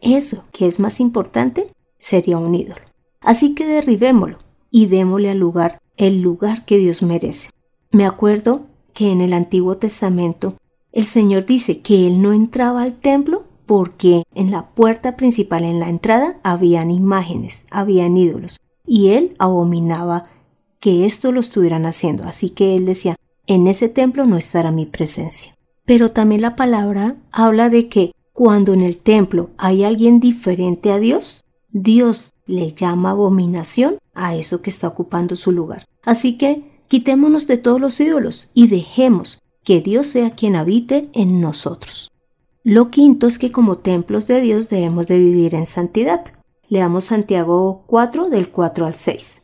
Eso 0.00 0.44
que 0.52 0.66
es 0.66 0.78
más 0.78 1.00
importante 1.00 1.72
sería 1.98 2.38
un 2.38 2.54
ídolo. 2.54 2.82
Así 3.20 3.54
que 3.54 3.66
derribémoslo 3.66 4.38
y 4.70 4.86
démosle 4.86 5.30
al 5.30 5.38
lugar 5.38 5.80
el 5.96 6.20
lugar 6.20 6.64
que 6.64 6.76
Dios 6.76 7.02
merece. 7.02 7.50
Me 7.90 8.04
acuerdo 8.04 8.66
que 8.92 9.10
en 9.10 9.20
el 9.20 9.32
Antiguo 9.32 9.76
Testamento 9.78 10.54
el 10.92 11.06
Señor 11.06 11.46
dice 11.46 11.80
que 11.80 12.06
Él 12.06 12.20
no 12.22 12.32
entraba 12.32 12.82
al 12.82 13.00
templo 13.00 13.44
porque 13.66 14.22
en 14.34 14.50
la 14.50 14.68
puerta 14.70 15.16
principal, 15.16 15.64
en 15.64 15.80
la 15.80 15.88
entrada, 15.88 16.38
habían 16.42 16.90
imágenes, 16.90 17.64
habían 17.70 18.16
ídolos 18.16 18.58
y 18.88 19.10
él 19.10 19.34
abominaba 19.38 20.24
que 20.80 21.04
esto 21.06 21.30
lo 21.30 21.40
estuvieran 21.40 21.86
haciendo. 21.86 22.24
Así 22.24 22.50
que 22.50 22.76
él 22.76 22.86
decía, 22.86 23.16
en 23.46 23.66
ese 23.66 23.88
templo 23.88 24.26
no 24.26 24.36
estará 24.36 24.70
mi 24.70 24.86
presencia. 24.86 25.54
Pero 25.84 26.10
también 26.10 26.42
la 26.42 26.56
palabra 26.56 27.16
habla 27.30 27.70
de 27.70 27.88
que 27.88 28.12
cuando 28.32 28.72
en 28.72 28.82
el 28.82 28.98
templo 28.98 29.50
hay 29.58 29.84
alguien 29.84 30.20
diferente 30.20 30.92
a 30.92 30.98
Dios, 30.98 31.44
Dios 31.70 32.32
le 32.46 32.72
llama 32.72 33.10
abominación 33.10 33.98
a 34.14 34.34
eso 34.34 34.62
que 34.62 34.70
está 34.70 34.88
ocupando 34.88 35.36
su 35.36 35.52
lugar. 35.52 35.86
Así 36.02 36.38
que 36.38 36.82
quitémonos 36.88 37.46
de 37.46 37.58
todos 37.58 37.80
los 37.80 38.00
ídolos 38.00 38.50
y 38.54 38.68
dejemos 38.68 39.40
que 39.64 39.80
Dios 39.80 40.06
sea 40.06 40.30
quien 40.30 40.56
habite 40.56 41.08
en 41.12 41.40
nosotros. 41.40 42.10
Lo 42.64 42.90
quinto 42.90 43.26
es 43.26 43.38
que 43.38 43.52
como 43.52 43.78
templos 43.78 44.26
de 44.26 44.40
Dios 44.40 44.68
debemos 44.68 45.06
de 45.06 45.18
vivir 45.18 45.54
en 45.54 45.66
santidad. 45.66 46.32
Leamos 46.70 47.06
Santiago 47.06 47.84
4 47.86 48.28
del 48.28 48.50
4 48.50 48.84
al 48.84 48.94
6. 48.94 49.40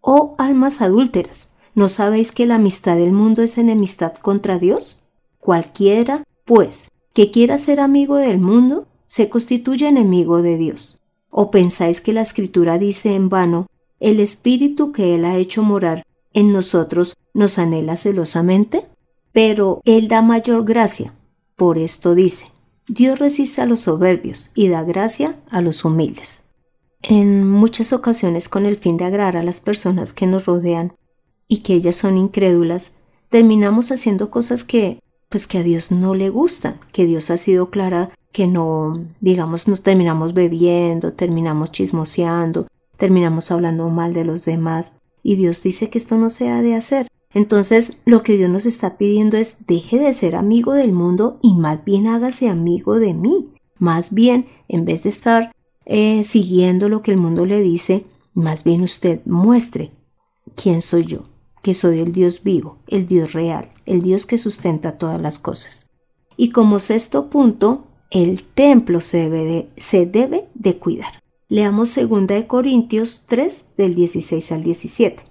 Oh 0.00 0.34
almas 0.38 0.80
adúlteras, 0.80 1.50
¿no 1.74 1.90
sabéis 1.90 2.32
que 2.32 2.46
la 2.46 2.54
amistad 2.54 2.96
del 2.96 3.12
mundo 3.12 3.42
es 3.42 3.58
enemistad 3.58 4.14
contra 4.14 4.58
Dios? 4.58 5.02
Cualquiera, 5.40 6.24
pues, 6.46 6.90
que 7.12 7.30
quiera 7.30 7.58
ser 7.58 7.80
amigo 7.80 8.16
del 8.16 8.38
mundo, 8.38 8.86
se 9.06 9.28
constituye 9.28 9.88
enemigo 9.88 10.40
de 10.40 10.56
Dios. 10.56 11.02
¿O 11.28 11.50
pensáis 11.50 12.00
que 12.00 12.14
la 12.14 12.22
escritura 12.22 12.78
dice 12.78 13.14
en 13.14 13.28
vano, 13.28 13.66
el 14.00 14.18
espíritu 14.18 14.90
que 14.90 15.14
Él 15.14 15.26
ha 15.26 15.36
hecho 15.36 15.62
morar 15.62 16.06
en 16.32 16.50
nosotros 16.50 17.14
nos 17.34 17.58
anhela 17.58 17.96
celosamente? 17.96 18.86
Pero 19.32 19.82
Él 19.84 20.08
da 20.08 20.22
mayor 20.22 20.64
gracia. 20.64 21.12
Por 21.56 21.76
esto 21.76 22.14
dice, 22.14 22.46
Dios 22.88 23.18
resiste 23.18 23.60
a 23.60 23.66
los 23.66 23.80
soberbios 23.80 24.50
y 24.54 24.68
da 24.68 24.82
gracia 24.82 25.36
a 25.50 25.60
los 25.60 25.84
humildes. 25.84 26.53
En 27.06 27.46
muchas 27.46 27.92
ocasiones 27.92 28.48
con 28.48 28.64
el 28.64 28.76
fin 28.76 28.96
de 28.96 29.04
agradar 29.04 29.36
a 29.36 29.42
las 29.42 29.60
personas 29.60 30.14
que 30.14 30.26
nos 30.26 30.46
rodean 30.46 30.94
y 31.48 31.58
que 31.58 31.74
ellas 31.74 31.96
son 31.96 32.16
incrédulas, 32.16 32.96
terminamos 33.28 33.92
haciendo 33.92 34.30
cosas 34.30 34.64
que 34.64 35.00
pues 35.28 35.46
que 35.46 35.58
a 35.58 35.62
Dios 35.62 35.90
no 35.90 36.14
le 36.14 36.30
gustan, 36.30 36.80
que 36.92 37.04
Dios 37.04 37.30
ha 37.30 37.36
sido 37.36 37.68
clara 37.68 38.10
que 38.32 38.46
no, 38.46 38.94
digamos, 39.20 39.68
nos 39.68 39.82
terminamos 39.82 40.32
bebiendo, 40.32 41.12
terminamos 41.12 41.72
chismoseando, 41.72 42.68
terminamos 42.96 43.50
hablando 43.50 43.90
mal 43.90 44.14
de 44.14 44.24
los 44.24 44.46
demás 44.46 44.96
y 45.22 45.36
Dios 45.36 45.62
dice 45.62 45.90
que 45.90 45.98
esto 45.98 46.16
no 46.16 46.30
se 46.30 46.48
ha 46.48 46.62
de 46.62 46.74
hacer. 46.74 47.08
Entonces, 47.34 47.98
lo 48.06 48.22
que 48.22 48.38
Dios 48.38 48.48
nos 48.48 48.64
está 48.64 48.96
pidiendo 48.96 49.36
es 49.36 49.66
deje 49.66 49.98
de 49.98 50.12
ser 50.14 50.36
amigo 50.36 50.72
del 50.72 50.92
mundo 50.92 51.38
y 51.42 51.52
más 51.54 51.84
bien 51.84 52.06
hágase 52.06 52.48
amigo 52.48 52.98
de 52.98 53.12
mí. 53.12 53.50
Más 53.78 54.14
bien, 54.14 54.46
en 54.68 54.84
vez 54.86 55.02
de 55.02 55.10
estar 55.10 55.52
eh, 55.86 56.24
siguiendo 56.24 56.88
lo 56.88 57.02
que 57.02 57.10
el 57.10 57.18
mundo 57.18 57.46
le 57.46 57.60
dice, 57.60 58.04
más 58.34 58.64
bien 58.64 58.82
usted 58.82 59.20
muestre 59.24 59.90
quién 60.54 60.82
soy 60.82 61.04
yo, 61.04 61.24
que 61.62 61.74
soy 61.74 62.00
el 62.00 62.12
Dios 62.12 62.42
vivo, 62.42 62.78
el 62.86 63.06
Dios 63.06 63.32
real, 63.32 63.70
el 63.86 64.02
Dios 64.02 64.26
que 64.26 64.38
sustenta 64.38 64.98
todas 64.98 65.20
las 65.20 65.38
cosas. 65.38 65.90
Y 66.36 66.50
como 66.50 66.80
sexto 66.80 67.30
punto, 67.30 67.86
el 68.10 68.42
templo 68.42 69.00
se 69.00 69.18
debe 69.18 69.44
de, 69.44 69.68
se 69.76 70.06
debe 70.06 70.48
de 70.54 70.78
cuidar. 70.78 71.22
Leamos 71.48 71.94
2 71.94 72.44
Corintios 72.46 73.24
3 73.26 73.76
del 73.76 73.94
16 73.94 74.52
al 74.52 74.62
17. 74.62 75.22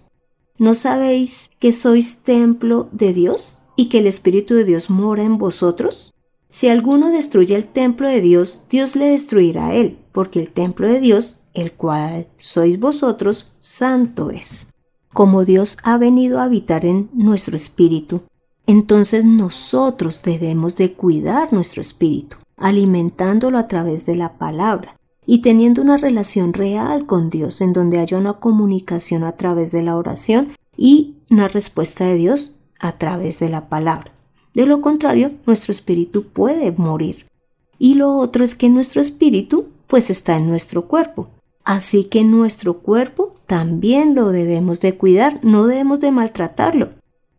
¿No 0.57 0.75
sabéis 0.75 1.49
que 1.59 1.71
sois 1.71 2.17
templo 2.23 2.87
de 2.91 3.13
Dios 3.13 3.59
y 3.75 3.89
que 3.89 3.99
el 3.99 4.07
Espíritu 4.07 4.53
de 4.53 4.63
Dios 4.63 4.89
mora 4.89 5.23
en 5.23 5.37
vosotros? 5.37 6.12
Si 6.53 6.69
alguno 6.69 7.09
destruye 7.09 7.55
el 7.55 7.65
templo 7.65 8.07
de 8.07 8.21
Dios, 8.21 8.61
Dios 8.69 8.95
le 8.95 9.07
destruirá 9.07 9.69
a 9.69 9.73
él, 9.73 9.97
porque 10.11 10.39
el 10.39 10.51
templo 10.51 10.87
de 10.87 10.99
Dios, 10.99 11.39
el 11.55 11.71
cual 11.71 12.27
sois 12.37 12.79
vosotros, 12.79 13.53
santo 13.59 14.29
es. 14.29 14.71
Como 15.11 15.45
Dios 15.45 15.79
ha 15.81 15.97
venido 15.97 16.39
a 16.39 16.43
habitar 16.43 16.85
en 16.85 17.09
nuestro 17.11 17.57
espíritu, 17.57 18.21
entonces 18.67 19.25
nosotros 19.25 20.21
debemos 20.21 20.75
de 20.75 20.93
cuidar 20.93 21.51
nuestro 21.51 21.81
espíritu, 21.81 22.37
alimentándolo 22.55 23.57
a 23.57 23.67
través 23.67 24.05
de 24.05 24.15
la 24.15 24.37
palabra 24.37 24.95
y 25.25 25.41
teniendo 25.41 25.81
una 25.81 25.97
relación 25.97 26.53
real 26.53 27.07
con 27.07 27.31
Dios 27.31 27.61
en 27.61 27.73
donde 27.73 27.97
haya 27.97 28.19
una 28.19 28.33
comunicación 28.33 29.23
a 29.23 29.31
través 29.31 29.71
de 29.71 29.81
la 29.81 29.97
oración 29.97 30.49
y 30.77 31.15
una 31.31 31.47
respuesta 31.47 32.05
de 32.05 32.13
Dios 32.13 32.59
a 32.79 32.99
través 32.99 33.39
de 33.39 33.49
la 33.49 33.69
palabra. 33.69 34.11
De 34.53 34.65
lo 34.65 34.81
contrario, 34.81 35.31
nuestro 35.45 35.71
espíritu 35.71 36.23
puede 36.23 36.71
morir. 36.71 37.25
Y 37.79 37.95
lo 37.95 38.15
otro 38.15 38.43
es 38.45 38.55
que 38.55 38.69
nuestro 38.69 39.01
espíritu 39.01 39.67
pues 39.87 40.09
está 40.09 40.37
en 40.37 40.47
nuestro 40.47 40.87
cuerpo. 40.87 41.29
Así 41.63 42.05
que 42.05 42.23
nuestro 42.23 42.79
cuerpo 42.79 43.35
también 43.47 44.15
lo 44.15 44.29
debemos 44.29 44.79
de 44.81 44.95
cuidar, 44.95 45.39
no 45.43 45.65
debemos 45.65 45.99
de 45.99 46.11
maltratarlo. 46.11 46.89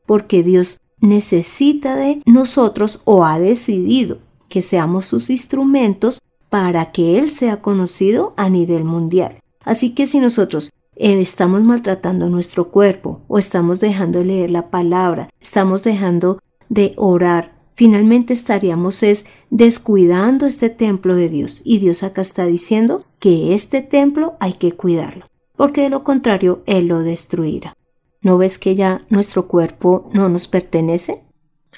porque 0.07 0.43
Dios 0.43 0.81
necesita 1.01 1.97
de 1.97 2.21
nosotros 2.27 3.01
o 3.05 3.25
ha 3.25 3.39
decidido 3.39 4.19
que 4.49 4.63
seamos 4.63 5.07
sus 5.07 5.31
instrumentos 5.31 6.21
para 6.51 6.93
que 6.93 7.19
Él 7.19 7.31
sea 7.31 7.63
conocido 7.63 8.35
a 8.37 8.49
nivel 8.49 8.85
mundial. 8.85 9.39
Así 9.65 9.95
que 9.95 10.07
si 10.07 10.21
nosotros 10.21 10.71
eh, 10.97 11.21
estamos 11.21 11.63
maltratando 11.63 12.29
nuestro 12.29 12.71
cuerpo 12.71 13.23
o 13.29 13.39
estamos 13.39 13.81
dejando 13.81 14.21
de 14.21 14.27
leer 14.27 14.51
la 14.51 14.71
palabra, 14.71 15.31
estamos 15.41 15.83
dejando 15.83 16.41
de 16.75 16.93
orar, 16.97 17.55
finalmente 17.75 18.33
estaríamos 18.33 19.03
es 19.03 19.27
descuidando 19.51 20.45
este 20.45 20.69
templo 20.69 21.15
de 21.15 21.29
Dios. 21.29 21.63
Y 21.65 21.79
Dios 21.79 22.03
acá 22.03 22.21
está 22.21 22.45
diciendo 22.47 23.07
que 23.21 23.55
este 23.55 23.81
templo 23.81 24.35
hay 24.41 24.55
que 24.55 24.73
cuidarlo, 24.73 25.27
porque 25.57 25.83
de 25.83 25.89
lo 25.89 26.03
contrario 26.03 26.63
Él 26.67 26.89
lo 26.89 27.01
destruirá. 27.01 27.75
¿No 28.21 28.39
ves 28.39 28.59
que 28.59 28.75
ya 28.75 28.99
nuestro 29.09 29.47
cuerpo 29.47 30.11
no 30.13 30.29
nos 30.29 30.49
pertenece? 30.49 31.23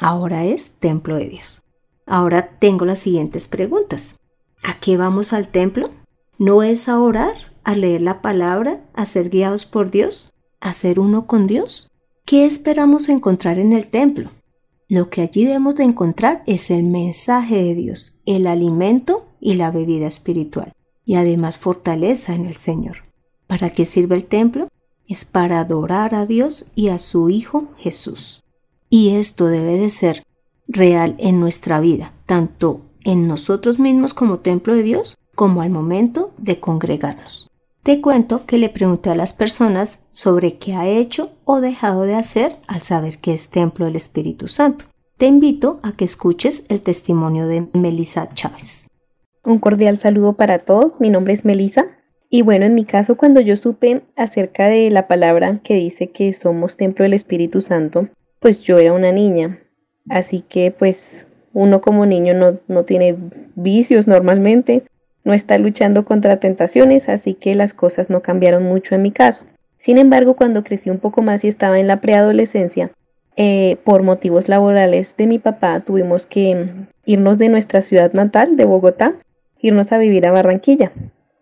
Ahora 0.01 0.47
es 0.47 0.77
templo 0.77 1.17
de 1.17 1.29
Dios. 1.29 1.63
Ahora 2.07 2.59
tengo 2.59 2.85
las 2.85 3.01
siguientes 3.01 3.49
preguntas. 3.49 4.19
¿A 4.63 4.79
qué 4.81 4.97
vamos 4.97 5.33
al 5.33 5.49
templo? 5.49 5.91
¿No 6.39 6.63
es 6.63 6.89
a 6.89 7.01
orar, 7.01 7.35
a 7.65 7.75
leer 7.75 8.01
la 8.01 8.23
palabra, 8.23 8.85
a 8.95 9.07
ser 9.07 9.29
guiados 9.29 9.67
por 9.67 9.91
Dios, 9.91 10.33
a 10.61 10.73
ser 10.73 11.01
uno 11.01 11.27
con 11.27 11.47
Dios? 11.47 11.91
¿Qué 12.25 12.47
esperamos 12.47 13.09
encontrar 13.09 13.59
en 13.59 13.73
el 13.73 13.89
templo? 13.89 14.31
Lo 14.89 15.11
que 15.11 15.23
allí 15.23 15.45
debemos 15.45 15.75
de 15.75 15.83
encontrar 15.83 16.45
es 16.47 16.71
el 16.71 16.85
mensaje 16.85 17.57
de 17.57 17.75
Dios, 17.75 18.17
el 18.25 18.47
alimento 18.47 19.27
y 19.41 19.55
la 19.55 19.73
bebida 19.73 20.07
espiritual, 20.07 20.73
y 21.05 21.17
además 21.17 21.59
fortaleza 21.59 22.35
en 22.35 22.47
el 22.47 22.55
Señor. 22.55 22.99
¿Para 23.49 23.71
qué 23.71 23.85
sirve 23.85 24.15
el 24.15 24.27
templo? 24.27 24.69
Es 25.09 25.25
para 25.25 25.59
adorar 25.59 26.15
a 26.15 26.25
Dios 26.25 26.67
y 26.77 26.89
a 26.89 26.99
su 26.99 27.31
Hijo 27.31 27.69
Jesús. 27.77 28.45
Y 28.89 29.11
esto 29.11 29.47
debe 29.47 29.77
de 29.77 29.91
ser 29.91 30.25
real 30.69 31.17
en 31.19 31.41
nuestra 31.41 31.81
vida, 31.81 32.13
tanto 32.25 32.83
en 33.03 33.27
nosotros 33.27 33.81
mismos 33.81 34.15
como 34.15 34.39
templo 34.39 34.75
de 34.77 34.85
Dios, 34.85 35.17
como 35.35 35.63
al 35.63 35.71
momento 35.71 36.33
de 36.39 36.61
congregarnos. 36.61 37.51
Te 37.87 38.01
cuento 38.01 38.47
que 38.47 38.59
le 38.59 38.69
pregunté 38.69 39.11
a 39.11 39.15
las 39.15 39.33
personas 39.33 40.09
sobre 40.11 40.59
qué 40.59 40.75
ha 40.75 40.89
hecho 40.89 41.31
o 41.45 41.61
dejado 41.61 42.03
de 42.03 42.17
hacer 42.17 42.57
al 42.67 42.83
saber 42.83 43.19
que 43.19 43.33
es 43.33 43.51
templo 43.51 43.87
del 43.87 43.95
Espíritu 43.95 44.49
Santo. 44.49 44.87
Te 45.19 45.27
invito 45.27 45.79
a 45.85 45.93
que 45.93 46.05
escuches 46.05 46.67
el 46.69 46.81
testimonio 46.81 47.47
de 47.47 47.69
Melissa 47.75 48.29
Chávez. 48.35 48.89
Un 49.45 49.61
cordial 49.61 50.01
saludo 50.01 50.33
para 50.33 50.59
todos, 50.59 50.99
mi 50.99 51.11
nombre 51.11 51.33
es 51.33 51.45
Melissa 51.45 51.87
y 52.29 52.43
bueno, 52.43 52.67
en 52.67 52.75
mi 52.75 52.85
caso 52.85 53.17
cuando 53.17 53.41
yo 53.41 53.57
supe 53.57 54.03
acerca 54.17 54.67
de 54.67 54.91
la 54.91 55.07
palabra 55.07 55.61
que 55.63 55.75
dice 55.75 56.09
que 56.09 56.33
somos 56.33 56.77
templo 56.77 57.05
del 57.05 57.15
Espíritu 57.15 57.61
Santo, 57.61 58.09
pues 58.41 58.59
yo 58.63 58.79
era 58.81 58.95
una 58.95 59.13
niña, 59.13 59.61
así 60.09 60.41
que 60.41 60.73
pues 60.73 61.29
uno 61.53 61.81
como 61.81 62.05
niño 62.05 62.35
no, 62.35 62.59
no 62.67 62.83
tiene 62.83 63.17
vicios 63.55 64.09
normalmente, 64.09 64.83
no 65.27 65.35
está 65.35 65.59
luchando 65.59 66.05
contra 66.05 66.39
tentaciones, 66.39 67.09
así 67.09 67.35
que 67.35 67.57
las 67.57 67.75
cosas 67.75 68.11
no 68.11 68.23
cambiaron 68.23 68.63
mucho 68.63 68.95
en 68.95 69.03
mi 69.03 69.11
caso. 69.11 69.43
Sin 69.77 69.99
embargo, 69.99 70.37
cuando 70.37 70.63
crecí 70.63 70.89
un 70.89 70.99
poco 70.99 71.21
más 71.21 71.43
y 71.43 71.49
estaba 71.49 71.81
en 71.81 71.89
la 71.89 72.01
preadolescencia, 72.01 72.93
eh, 73.35 73.77
por 73.83 74.05
motivos 74.05 74.49
laborales 74.49 75.17
de 75.17 75.27
mi 75.27 75.41
papá, 75.41 75.81
tuvimos 75.81 76.27
que 76.27 76.69
irnos 77.05 77.39
de 77.39 77.49
nuestra 77.49 77.83
ciudad 77.83 78.13
natal, 78.13 78.57
de 78.57 78.67
Bogotá, 78.67 79.17
irnos 79.61 79.91
a 79.91 79.99
vivir 79.99 80.25
a 80.27 80.31
Barranquilla. 80.31 80.93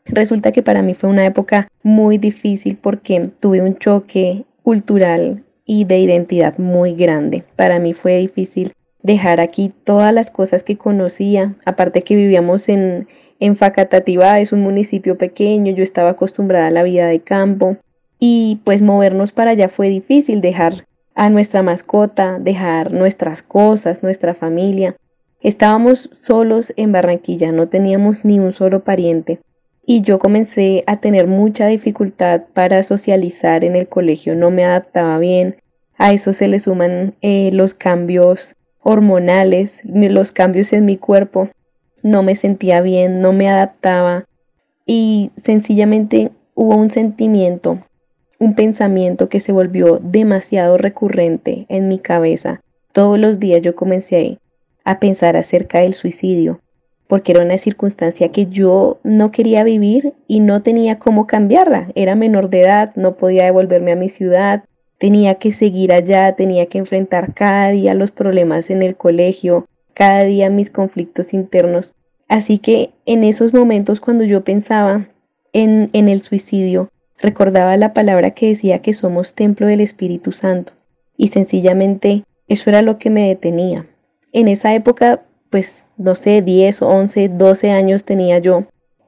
Resulta 0.06 0.50
que 0.50 0.62
para 0.62 0.80
mí 0.80 0.94
fue 0.94 1.10
una 1.10 1.26
época 1.26 1.68
muy 1.82 2.16
difícil 2.16 2.78
porque 2.80 3.30
tuve 3.38 3.60
un 3.60 3.76
choque 3.76 4.46
cultural 4.62 5.44
y 5.66 5.84
de 5.84 5.98
identidad 5.98 6.56
muy 6.56 6.94
grande. 6.94 7.44
Para 7.54 7.78
mí 7.78 7.92
fue 7.92 8.16
difícil 8.16 8.72
dejar 9.02 9.40
aquí 9.40 9.74
todas 9.84 10.14
las 10.14 10.30
cosas 10.30 10.62
que 10.62 10.78
conocía, 10.78 11.54
aparte 11.66 12.00
que 12.00 12.16
vivíamos 12.16 12.70
en, 12.70 13.06
en 13.40 13.56
Facatativá 13.56 14.40
es 14.40 14.52
un 14.52 14.60
municipio 14.60 15.18
pequeño, 15.18 15.72
yo 15.72 15.82
estaba 15.82 16.10
acostumbrada 16.10 16.68
a 16.68 16.70
la 16.70 16.82
vida 16.82 17.06
de 17.06 17.20
campo 17.20 17.76
y 18.18 18.60
pues 18.64 18.82
movernos 18.82 19.32
para 19.32 19.52
allá 19.52 19.68
fue 19.68 19.88
difícil, 19.88 20.40
dejar 20.40 20.86
a 21.14 21.30
nuestra 21.30 21.62
mascota, 21.62 22.38
dejar 22.40 22.92
nuestras 22.92 23.42
cosas, 23.42 24.02
nuestra 24.02 24.34
familia. 24.34 24.96
Estábamos 25.40 26.08
solos 26.12 26.72
en 26.76 26.92
Barranquilla, 26.92 27.52
no 27.52 27.68
teníamos 27.68 28.24
ni 28.24 28.38
un 28.38 28.52
solo 28.52 28.82
pariente 28.82 29.40
y 29.86 30.00
yo 30.00 30.18
comencé 30.18 30.82
a 30.86 30.96
tener 31.00 31.26
mucha 31.26 31.66
dificultad 31.66 32.42
para 32.52 32.82
socializar 32.82 33.64
en 33.64 33.76
el 33.76 33.88
colegio, 33.88 34.34
no 34.34 34.50
me 34.50 34.64
adaptaba 34.64 35.18
bien, 35.18 35.56
a 35.96 36.12
eso 36.12 36.32
se 36.32 36.48
le 36.48 36.60
suman 36.60 37.14
eh, 37.20 37.50
los 37.52 37.74
cambios 37.74 38.56
hormonales, 38.82 39.80
los 39.84 40.32
cambios 40.32 40.72
en 40.72 40.84
mi 40.84 40.96
cuerpo, 40.96 41.48
no 42.04 42.22
me 42.22 42.36
sentía 42.36 42.82
bien, 42.82 43.20
no 43.20 43.32
me 43.32 43.48
adaptaba 43.48 44.26
y 44.86 45.30
sencillamente 45.42 46.30
hubo 46.54 46.76
un 46.76 46.90
sentimiento, 46.90 47.78
un 48.38 48.54
pensamiento 48.54 49.30
que 49.30 49.40
se 49.40 49.52
volvió 49.52 49.98
demasiado 50.02 50.76
recurrente 50.76 51.64
en 51.70 51.88
mi 51.88 51.98
cabeza. 51.98 52.60
Todos 52.92 53.18
los 53.18 53.40
días 53.40 53.62
yo 53.62 53.74
comencé 53.74 54.38
a 54.84 55.00
pensar 55.00 55.34
acerca 55.38 55.80
del 55.80 55.94
suicidio, 55.94 56.60
porque 57.08 57.32
era 57.32 57.42
una 57.42 57.56
circunstancia 57.56 58.28
que 58.28 58.46
yo 58.46 58.98
no 59.02 59.30
quería 59.30 59.64
vivir 59.64 60.12
y 60.28 60.40
no 60.40 60.62
tenía 60.62 60.98
cómo 60.98 61.26
cambiarla. 61.26 61.88
Era 61.94 62.14
menor 62.16 62.50
de 62.50 62.60
edad, 62.60 62.94
no 62.96 63.16
podía 63.16 63.44
devolverme 63.44 63.92
a 63.92 63.96
mi 63.96 64.10
ciudad, 64.10 64.62
tenía 64.98 65.36
que 65.36 65.54
seguir 65.54 65.90
allá, 65.90 66.36
tenía 66.36 66.66
que 66.66 66.76
enfrentar 66.76 67.32
cada 67.32 67.70
día 67.70 67.94
los 67.94 68.10
problemas 68.10 68.68
en 68.68 68.82
el 68.82 68.94
colegio, 68.94 69.66
cada 69.94 70.24
día 70.24 70.50
mis 70.50 70.70
conflictos 70.70 71.32
internos. 71.32 71.92
Así 72.28 72.58
que 72.58 72.90
en 73.06 73.24
esos 73.24 73.54
momentos 73.54 74.00
cuando 74.00 74.24
yo 74.24 74.44
pensaba 74.44 75.08
en, 75.52 75.88
en 75.92 76.08
el 76.08 76.20
suicidio, 76.20 76.90
recordaba 77.18 77.76
la 77.76 77.92
palabra 77.92 78.32
que 78.32 78.48
decía 78.48 78.80
que 78.80 78.92
somos 78.92 79.34
templo 79.34 79.66
del 79.66 79.80
Espíritu 79.80 80.32
Santo 80.32 80.72
y 81.16 81.28
sencillamente 81.28 82.24
eso 82.48 82.70
era 82.70 82.82
lo 82.82 82.98
que 82.98 83.10
me 83.10 83.28
detenía. 83.28 83.86
En 84.32 84.48
esa 84.48 84.74
época, 84.74 85.22
pues 85.50 85.86
no 85.96 86.14
sé, 86.14 86.42
10, 86.42 86.82
11, 86.82 87.28
12 87.28 87.70
años 87.70 88.04
tenía 88.04 88.38
yo. 88.38 88.64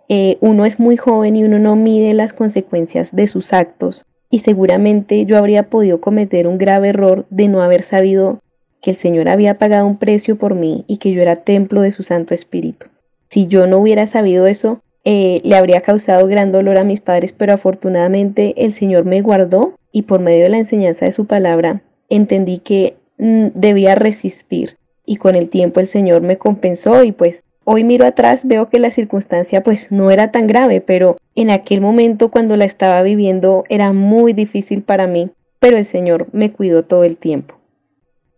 Eh, 0.08 0.38
uno 0.40 0.64
es 0.64 0.78
muy 0.78 0.96
joven 0.96 1.34
y 1.34 1.44
uno 1.44 1.58
no 1.58 1.74
mide 1.74 2.14
las 2.14 2.32
consecuencias 2.32 3.14
de 3.14 3.26
sus 3.26 3.52
actos 3.52 4.04
y 4.30 4.40
seguramente 4.40 5.24
yo 5.26 5.36
habría 5.36 5.64
podido 5.64 6.00
cometer 6.00 6.46
un 6.46 6.58
grave 6.58 6.90
error 6.90 7.26
de 7.30 7.48
no 7.48 7.62
haber 7.62 7.82
sabido 7.82 8.40
que 8.86 8.92
el 8.92 8.96
Señor 8.96 9.28
había 9.28 9.58
pagado 9.58 9.84
un 9.84 9.96
precio 9.96 10.38
por 10.38 10.54
mí 10.54 10.84
y 10.86 10.98
que 10.98 11.10
yo 11.10 11.20
era 11.20 11.34
templo 11.34 11.80
de 11.80 11.90
su 11.90 12.04
Santo 12.04 12.34
Espíritu. 12.34 12.86
Si 13.28 13.48
yo 13.48 13.66
no 13.66 13.78
hubiera 13.78 14.06
sabido 14.06 14.46
eso, 14.46 14.80
eh, 15.02 15.40
le 15.42 15.56
habría 15.56 15.80
causado 15.80 16.28
gran 16.28 16.52
dolor 16.52 16.78
a 16.78 16.84
mis 16.84 17.00
padres, 17.00 17.32
pero 17.32 17.52
afortunadamente 17.52 18.54
el 18.64 18.72
Señor 18.72 19.04
me 19.04 19.22
guardó 19.22 19.74
y 19.90 20.02
por 20.02 20.20
medio 20.20 20.44
de 20.44 20.50
la 20.50 20.58
enseñanza 20.58 21.04
de 21.04 21.10
su 21.10 21.26
palabra 21.26 21.82
entendí 22.08 22.58
que 22.58 22.94
mm, 23.18 23.46
debía 23.54 23.96
resistir 23.96 24.76
y 25.04 25.16
con 25.16 25.34
el 25.34 25.48
tiempo 25.48 25.80
el 25.80 25.88
Señor 25.88 26.20
me 26.20 26.38
compensó 26.38 27.02
y 27.02 27.10
pues 27.10 27.42
hoy 27.64 27.82
miro 27.82 28.06
atrás 28.06 28.46
veo 28.46 28.68
que 28.68 28.78
la 28.78 28.92
circunstancia 28.92 29.64
pues 29.64 29.90
no 29.90 30.12
era 30.12 30.30
tan 30.30 30.46
grave, 30.46 30.80
pero 30.80 31.16
en 31.34 31.50
aquel 31.50 31.80
momento 31.80 32.30
cuando 32.30 32.56
la 32.56 32.66
estaba 32.66 33.02
viviendo 33.02 33.64
era 33.68 33.92
muy 33.92 34.32
difícil 34.32 34.82
para 34.82 35.08
mí, 35.08 35.32
pero 35.58 35.76
el 35.76 35.86
Señor 35.86 36.28
me 36.30 36.52
cuidó 36.52 36.84
todo 36.84 37.02
el 37.02 37.16
tiempo. 37.16 37.56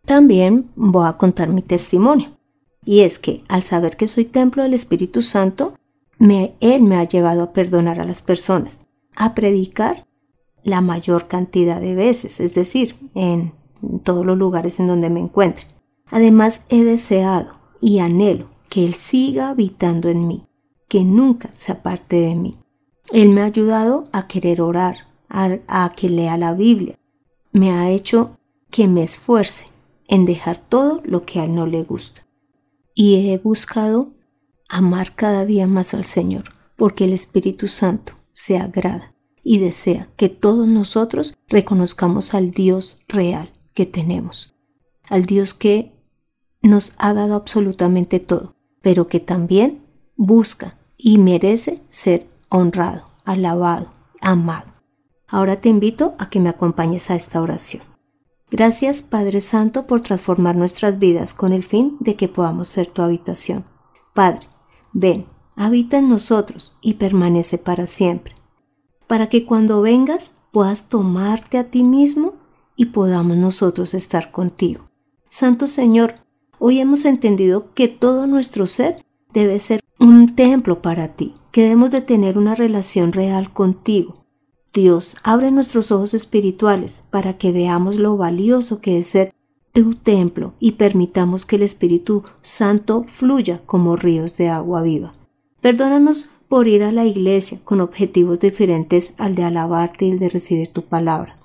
También 0.09 0.71
voy 0.75 1.07
a 1.07 1.19
contar 1.19 1.51
mi 1.51 1.61
testimonio. 1.61 2.31
Y 2.83 3.01
es 3.01 3.19
que 3.19 3.45
al 3.47 3.63
saber 3.63 3.99
que 3.99 4.09
soy 4.09 4.25
templo 4.25 4.63
del 4.63 4.73
Espíritu 4.73 5.21
Santo, 5.21 5.75
Él 6.19 6.83
me 6.83 6.97
ha 6.97 7.05
llevado 7.05 7.43
a 7.43 7.53
perdonar 7.53 8.01
a 8.01 8.05
las 8.05 8.23
personas, 8.23 8.87
a 9.15 9.35
predicar 9.35 10.07
la 10.65 10.81
mayor 10.81 11.29
cantidad 11.29 11.79
de 11.79 11.95
veces, 11.95 12.41
es 12.41 12.55
decir, 12.55 12.97
en 13.15 13.53
todos 14.03 14.25
los 14.25 14.39
lugares 14.39 14.81
en 14.81 14.87
donde 14.87 15.11
me 15.11 15.21
encuentre. 15.21 15.67
Además, 16.07 16.65
he 16.71 16.85
deseado 16.85 17.57
y 17.83 17.99
anhelo 17.99 18.49
que 18.71 18.87
Él 18.87 18.95
siga 18.95 19.51
habitando 19.51 20.09
en 20.09 20.27
mí, 20.27 20.47
que 20.89 21.05
nunca 21.05 21.51
se 21.53 21.73
aparte 21.73 22.17
de 22.17 22.35
mí. 22.35 22.55
Él 23.13 23.29
me 23.29 23.43
ha 23.43 23.45
ayudado 23.45 24.05
a 24.13 24.27
querer 24.27 24.63
orar, 24.63 24.97
a, 25.29 25.59
a 25.69 25.93
que 25.95 26.09
lea 26.09 26.39
la 26.39 26.55
Biblia. 26.55 26.99
Me 27.53 27.73
ha 27.73 27.91
hecho 27.91 28.39
que 28.71 28.89
me 28.89 29.03
esfuerce 29.03 29.67
en 30.09 30.25
dejar 30.25 30.57
todo 30.57 31.01
lo 31.05 31.25
que 31.25 31.39
a 31.39 31.45
Él 31.45 31.55
no 31.55 31.67
le 31.67 31.85
gusta 31.85 32.29
y 33.01 33.31
he 33.31 33.39
buscado 33.39 34.11
amar 34.69 35.15
cada 35.15 35.45
día 35.45 35.69
más 35.69 35.95
al 35.95 36.05
Señor, 36.05 36.53
porque 36.75 37.05
el 37.05 37.13
Espíritu 37.13 37.69
Santo 37.69 38.15
se 38.33 38.59
agrada 38.59 39.15
y 39.45 39.59
desea 39.59 40.09
que 40.17 40.29
todos 40.29 40.67
nosotros 40.67 41.39
reconozcamos 41.47 42.35
al 42.35 42.51
Dios 42.51 42.99
real 43.07 43.53
que 43.73 43.87
tenemos, 43.87 44.57
al 45.09 45.27
Dios 45.27 45.55
que 45.55 45.93
nos 46.61 46.93
ha 46.99 47.15
dado 47.15 47.37
absolutamente 47.37 48.19
todo, 48.19 48.57
pero 48.83 49.07
que 49.07 49.21
también 49.21 49.87
busca 50.17 50.77
y 50.97 51.19
merece 51.19 51.79
ser 51.91 52.27
honrado, 52.49 53.09
alabado, 53.25 53.93
amado. 54.21 54.73
Ahora 55.29 55.61
te 55.61 55.69
invito 55.69 56.17
a 56.19 56.31
que 56.31 56.41
me 56.41 56.49
acompañes 56.49 57.11
a 57.11 57.15
esta 57.15 57.41
oración. 57.41 57.85
Gracias 58.51 59.03
Padre 59.03 59.43
Santo 59.43 59.87
por 59.87 60.01
transformar 60.01 60.57
nuestras 60.57 60.99
vidas 60.99 61.35
con 61.35 61.53
el 61.53 61.63
fin 61.63 61.97
de 62.01 62.17
que 62.17 62.29
podamos 62.29 62.69
ser 62.69 62.87
tu 62.87 63.03
habitación. 63.03 63.65
Padre, 64.15 64.47
ven, 64.93 65.27
habita 65.55 65.99
en 65.99 66.09
nosotros 66.09 66.79
y 66.81 66.95
permanece 66.95 67.59
para 67.59 67.87
siempre, 67.87 68.35
para 69.07 69.29
que 69.29 69.45
cuando 69.45 69.83
vengas 69.83 70.33
puedas 70.51 70.89
tomarte 70.89 71.59
a 71.59 71.71
ti 71.71 71.83
mismo 71.83 72.35
y 72.75 72.87
podamos 72.87 73.37
nosotros 73.37 73.93
estar 73.93 74.31
contigo. 74.31 74.89
Santo 75.29 75.67
Señor, 75.67 76.15
hoy 76.59 76.79
hemos 76.79 77.05
entendido 77.05 77.75
que 77.75 77.89
todo 77.89 78.27
nuestro 78.27 78.67
ser 78.67 79.05
debe 79.35 79.59
ser 79.59 79.81
un 79.99 80.35
templo 80.35 80.81
para 80.81 81.09
ti, 81.09 81.35
que 81.53 81.63
debemos 81.63 81.91
de 81.91 82.01
tener 82.01 82.39
una 82.39 82.55
relación 82.55 83.13
real 83.13 83.53
contigo. 83.53 84.15
Dios, 84.79 85.17
abre 85.25 85.51
nuestros 85.51 85.91
ojos 85.91 86.15
espirituales 86.15 87.03
para 87.11 87.37
que 87.37 87.51
veamos 87.51 87.97
lo 87.97 88.17
valioso 88.17 88.81
que 88.81 88.99
es 88.99 89.09
ser 89.09 89.35
tu 89.73 89.95
templo 89.95 90.55
y 90.61 90.73
permitamos 90.73 91.45
que 91.45 91.57
el 91.57 91.63
Espíritu 91.63 92.23
Santo 92.43 93.03
fluya 93.03 93.61
como 93.67 93.97
ríos 93.97 94.37
de 94.37 94.49
agua 94.49 94.83
viva. 94.83 95.13
Perdónanos 95.61 96.29
por 96.49 96.69
ir 96.69 96.85
a 96.85 96.93
la 96.93 97.07
iglesia 97.07 97.59
con 97.65 97.81
objetivos 97.81 98.39
diferentes 98.39 99.15
al 99.19 99.35
de 99.35 99.43
alabarte 99.43 100.07
y 100.07 100.11
el 100.13 100.21
de 100.21 100.29
recibir 100.29 100.73
tu 100.73 100.83
palabra, 100.83 101.37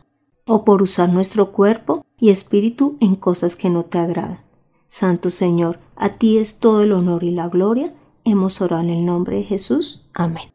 o 0.46 0.64
por 0.64 0.84
usar 0.84 1.10
nuestro 1.10 1.52
cuerpo 1.52 2.06
y 2.20 2.30
espíritu 2.30 2.98
en 3.00 3.16
cosas 3.16 3.56
que 3.56 3.72
no 3.72 3.84
te 3.84 3.98
agradan. 3.98 4.42
Santo 4.88 5.32
Señor, 5.32 5.80
a 5.96 6.10
ti 6.18 6.38
es 6.38 6.60
todo 6.60 6.84
el 6.84 6.92
honor 6.92 7.24
y 7.24 7.32
la 7.32 7.50
gloria. 7.50 7.96
Hemos 8.26 8.62
orado 8.62 8.84
en 8.84 8.92
el 8.92 9.06
nombre 9.06 9.38
de 9.38 9.44
Jesús. 9.44 10.06
Amén. 10.14 10.54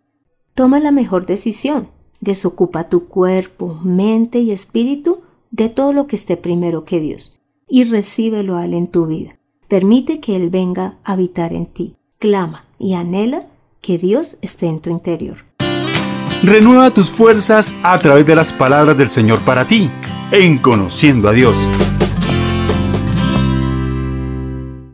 Toma 0.55 0.79
la 0.79 0.93
mejor 0.93 1.27
decisión. 1.27 1.89
Desocupa 2.21 2.89
tu 2.89 3.07
cuerpo, 3.07 3.79
mente 3.85 4.41
y 4.41 4.51
espíritu 4.51 5.21
de 5.51 5.69
todo 5.69 5.93
lo 5.93 6.07
que 6.07 6.17
esté 6.17 6.37
primero 6.37 6.85
que 6.85 7.01
Dios 7.01 7.39
y 7.69 7.85
recíbelo 7.85 8.57
a 8.57 8.65
Él 8.65 8.75
en 8.75 8.89
tu 8.89 9.07
vida. 9.07 9.39
Permite 9.69 10.21
que 10.21 10.35
Él 10.35 10.51
venga 10.51 10.97
a 11.05 11.13
habitar 11.13 11.53
en 11.53 11.67
ti. 11.67 11.97
Clama 12.19 12.65
y 12.79 12.95
anhela 12.95 13.47
que 13.81 13.99
Dios 13.99 14.39
esté 14.41 14.67
en 14.67 14.81
tu 14.81 14.91
interior. 14.91 15.45
Renueva 16.43 16.91
tus 16.91 17.11
fuerzas 17.11 17.73
a 17.83 17.99
través 17.99 18.27
de 18.27 18.35
las 18.35 18.53
palabras 18.53 18.97
del 18.97 19.11
Señor 19.11 19.41
para 19.41 19.67
ti, 19.67 19.91
en 20.33 20.59
Conociendo 20.59 21.29
a 21.29 21.33
Dios. 21.33 21.69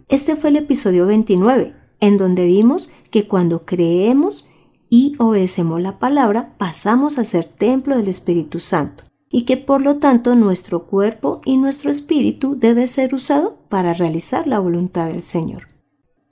Este 0.09 0.37
fue 0.37 0.51
el 0.51 0.57
episodio 0.57 1.07
29, 1.07 1.75
en 2.01 2.17
donde 2.19 2.45
vimos 2.45 2.91
que 3.11 3.27
cuando 3.27 3.65
creemos 3.65 4.47
y 4.89 5.15
obedecemos 5.19 5.81
la 5.81 5.99
palabra, 5.99 6.55
pasamos 6.59 7.19
a 7.19 7.25
ser 7.25 7.45
templo 7.45 7.97
del 7.97 8.09
Espíritu 8.09 8.61
Santo 8.61 9.05
y 9.31 9.43
que 9.43 9.57
por 9.57 9.83
lo 9.83 9.97
tanto 9.97 10.37
nuestro 10.37 10.87
cuerpo 10.87 11.41
y 11.45 11.57
nuestro 11.57 11.91
espíritu 11.91 12.57
debe 12.57 12.87
ser 12.87 13.15
usado 13.15 13.59
para 13.69 13.93
realizar 13.93 14.47
la 14.47 14.61
voluntad 14.61 15.09
del 15.09 15.25
Señor. 15.25 15.67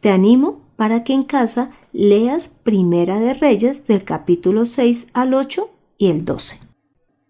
Te 0.01 0.11
animo 0.11 0.61
para 0.77 1.03
que 1.03 1.13
en 1.13 1.25
casa 1.25 1.73
leas 1.93 2.49
Primera 2.63 3.19
de 3.19 3.35
Reyes 3.35 3.89
del 3.89 4.05
capítulo 4.05 4.65
6 4.65 5.09
al 5.15 5.35
8 5.35 5.69
y 5.99 6.11
el 6.11 6.25
12. 6.25 6.61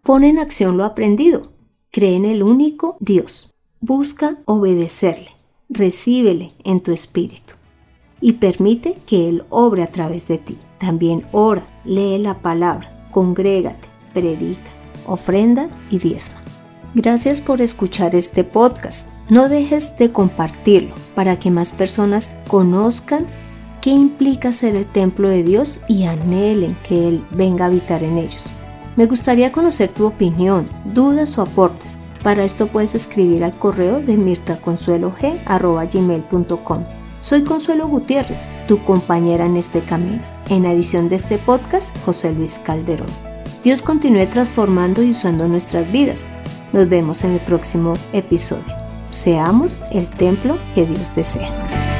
Pon 0.02 0.24
en 0.24 0.38
acción 0.38 0.76
lo 0.76 0.85
aprendido, 0.85 1.52
cree 1.90 2.16
en 2.16 2.24
el 2.24 2.42
único 2.42 2.96
Dios, 3.00 3.54
busca 3.80 4.38
obedecerle, 4.44 5.30
recíbele 5.68 6.52
en 6.64 6.80
tu 6.80 6.92
espíritu 6.92 7.54
y 8.20 8.35
permite 8.35 8.96
que 9.06 9.28
Él 9.28 9.44
obre 9.48 9.82
a 9.82 9.90
través 9.90 10.28
de 10.28 10.38
ti. 10.38 10.58
También 10.82 11.24
ora, 11.30 11.62
lee 11.84 12.18
la 12.18 12.34
palabra, 12.34 12.90
congrégate, 13.12 13.86
predica, 14.12 14.68
ofrenda 15.06 15.68
y 15.90 15.98
diezma. 15.98 16.42
Gracias 16.92 17.40
por 17.40 17.62
escuchar 17.62 18.16
este 18.16 18.42
podcast. 18.42 19.08
No 19.28 19.48
dejes 19.48 19.96
de 19.96 20.10
compartirlo 20.10 20.92
para 21.14 21.38
que 21.38 21.52
más 21.52 21.70
personas 21.70 22.34
conozcan 22.48 23.28
qué 23.80 23.90
implica 23.90 24.50
ser 24.50 24.74
el 24.74 24.86
templo 24.86 25.28
de 25.28 25.44
Dios 25.44 25.78
y 25.86 26.06
anhelen 26.06 26.76
que 26.82 27.06
Él 27.06 27.22
venga 27.30 27.66
a 27.66 27.68
habitar 27.68 28.02
en 28.02 28.18
ellos. 28.18 28.46
Me 28.96 29.06
gustaría 29.06 29.52
conocer 29.52 29.88
tu 29.88 30.04
opinión, 30.04 30.68
dudas 30.84 31.38
o 31.38 31.42
aportes. 31.42 32.00
Para 32.24 32.42
esto 32.42 32.66
puedes 32.66 32.96
escribir 32.96 33.44
al 33.44 33.56
correo 33.56 34.00
de 34.00 34.16
mirtaconsuelog.com. 34.16 36.84
Soy 37.20 37.44
Consuelo 37.44 37.86
Gutiérrez, 37.86 38.48
tu 38.66 38.84
compañera 38.84 39.46
en 39.46 39.56
este 39.56 39.82
camino. 39.82 40.31
En 40.48 40.66
adición 40.66 41.09
de 41.09 41.16
este 41.16 41.38
podcast, 41.38 41.96
José 42.05 42.33
Luis 42.33 42.59
Calderón. 42.62 43.09
Dios 43.64 43.81
continúe 43.81 44.26
transformando 44.28 45.02
y 45.02 45.11
usando 45.11 45.46
nuestras 45.48 45.90
vidas. 45.90 46.26
Nos 46.72 46.88
vemos 46.88 47.22
en 47.24 47.33
el 47.33 47.40
próximo 47.40 47.94
episodio. 48.12 48.74
Seamos 49.11 49.83
el 49.92 50.09
templo 50.09 50.59
que 50.74 50.87
Dios 50.87 51.14
desea. 51.14 51.91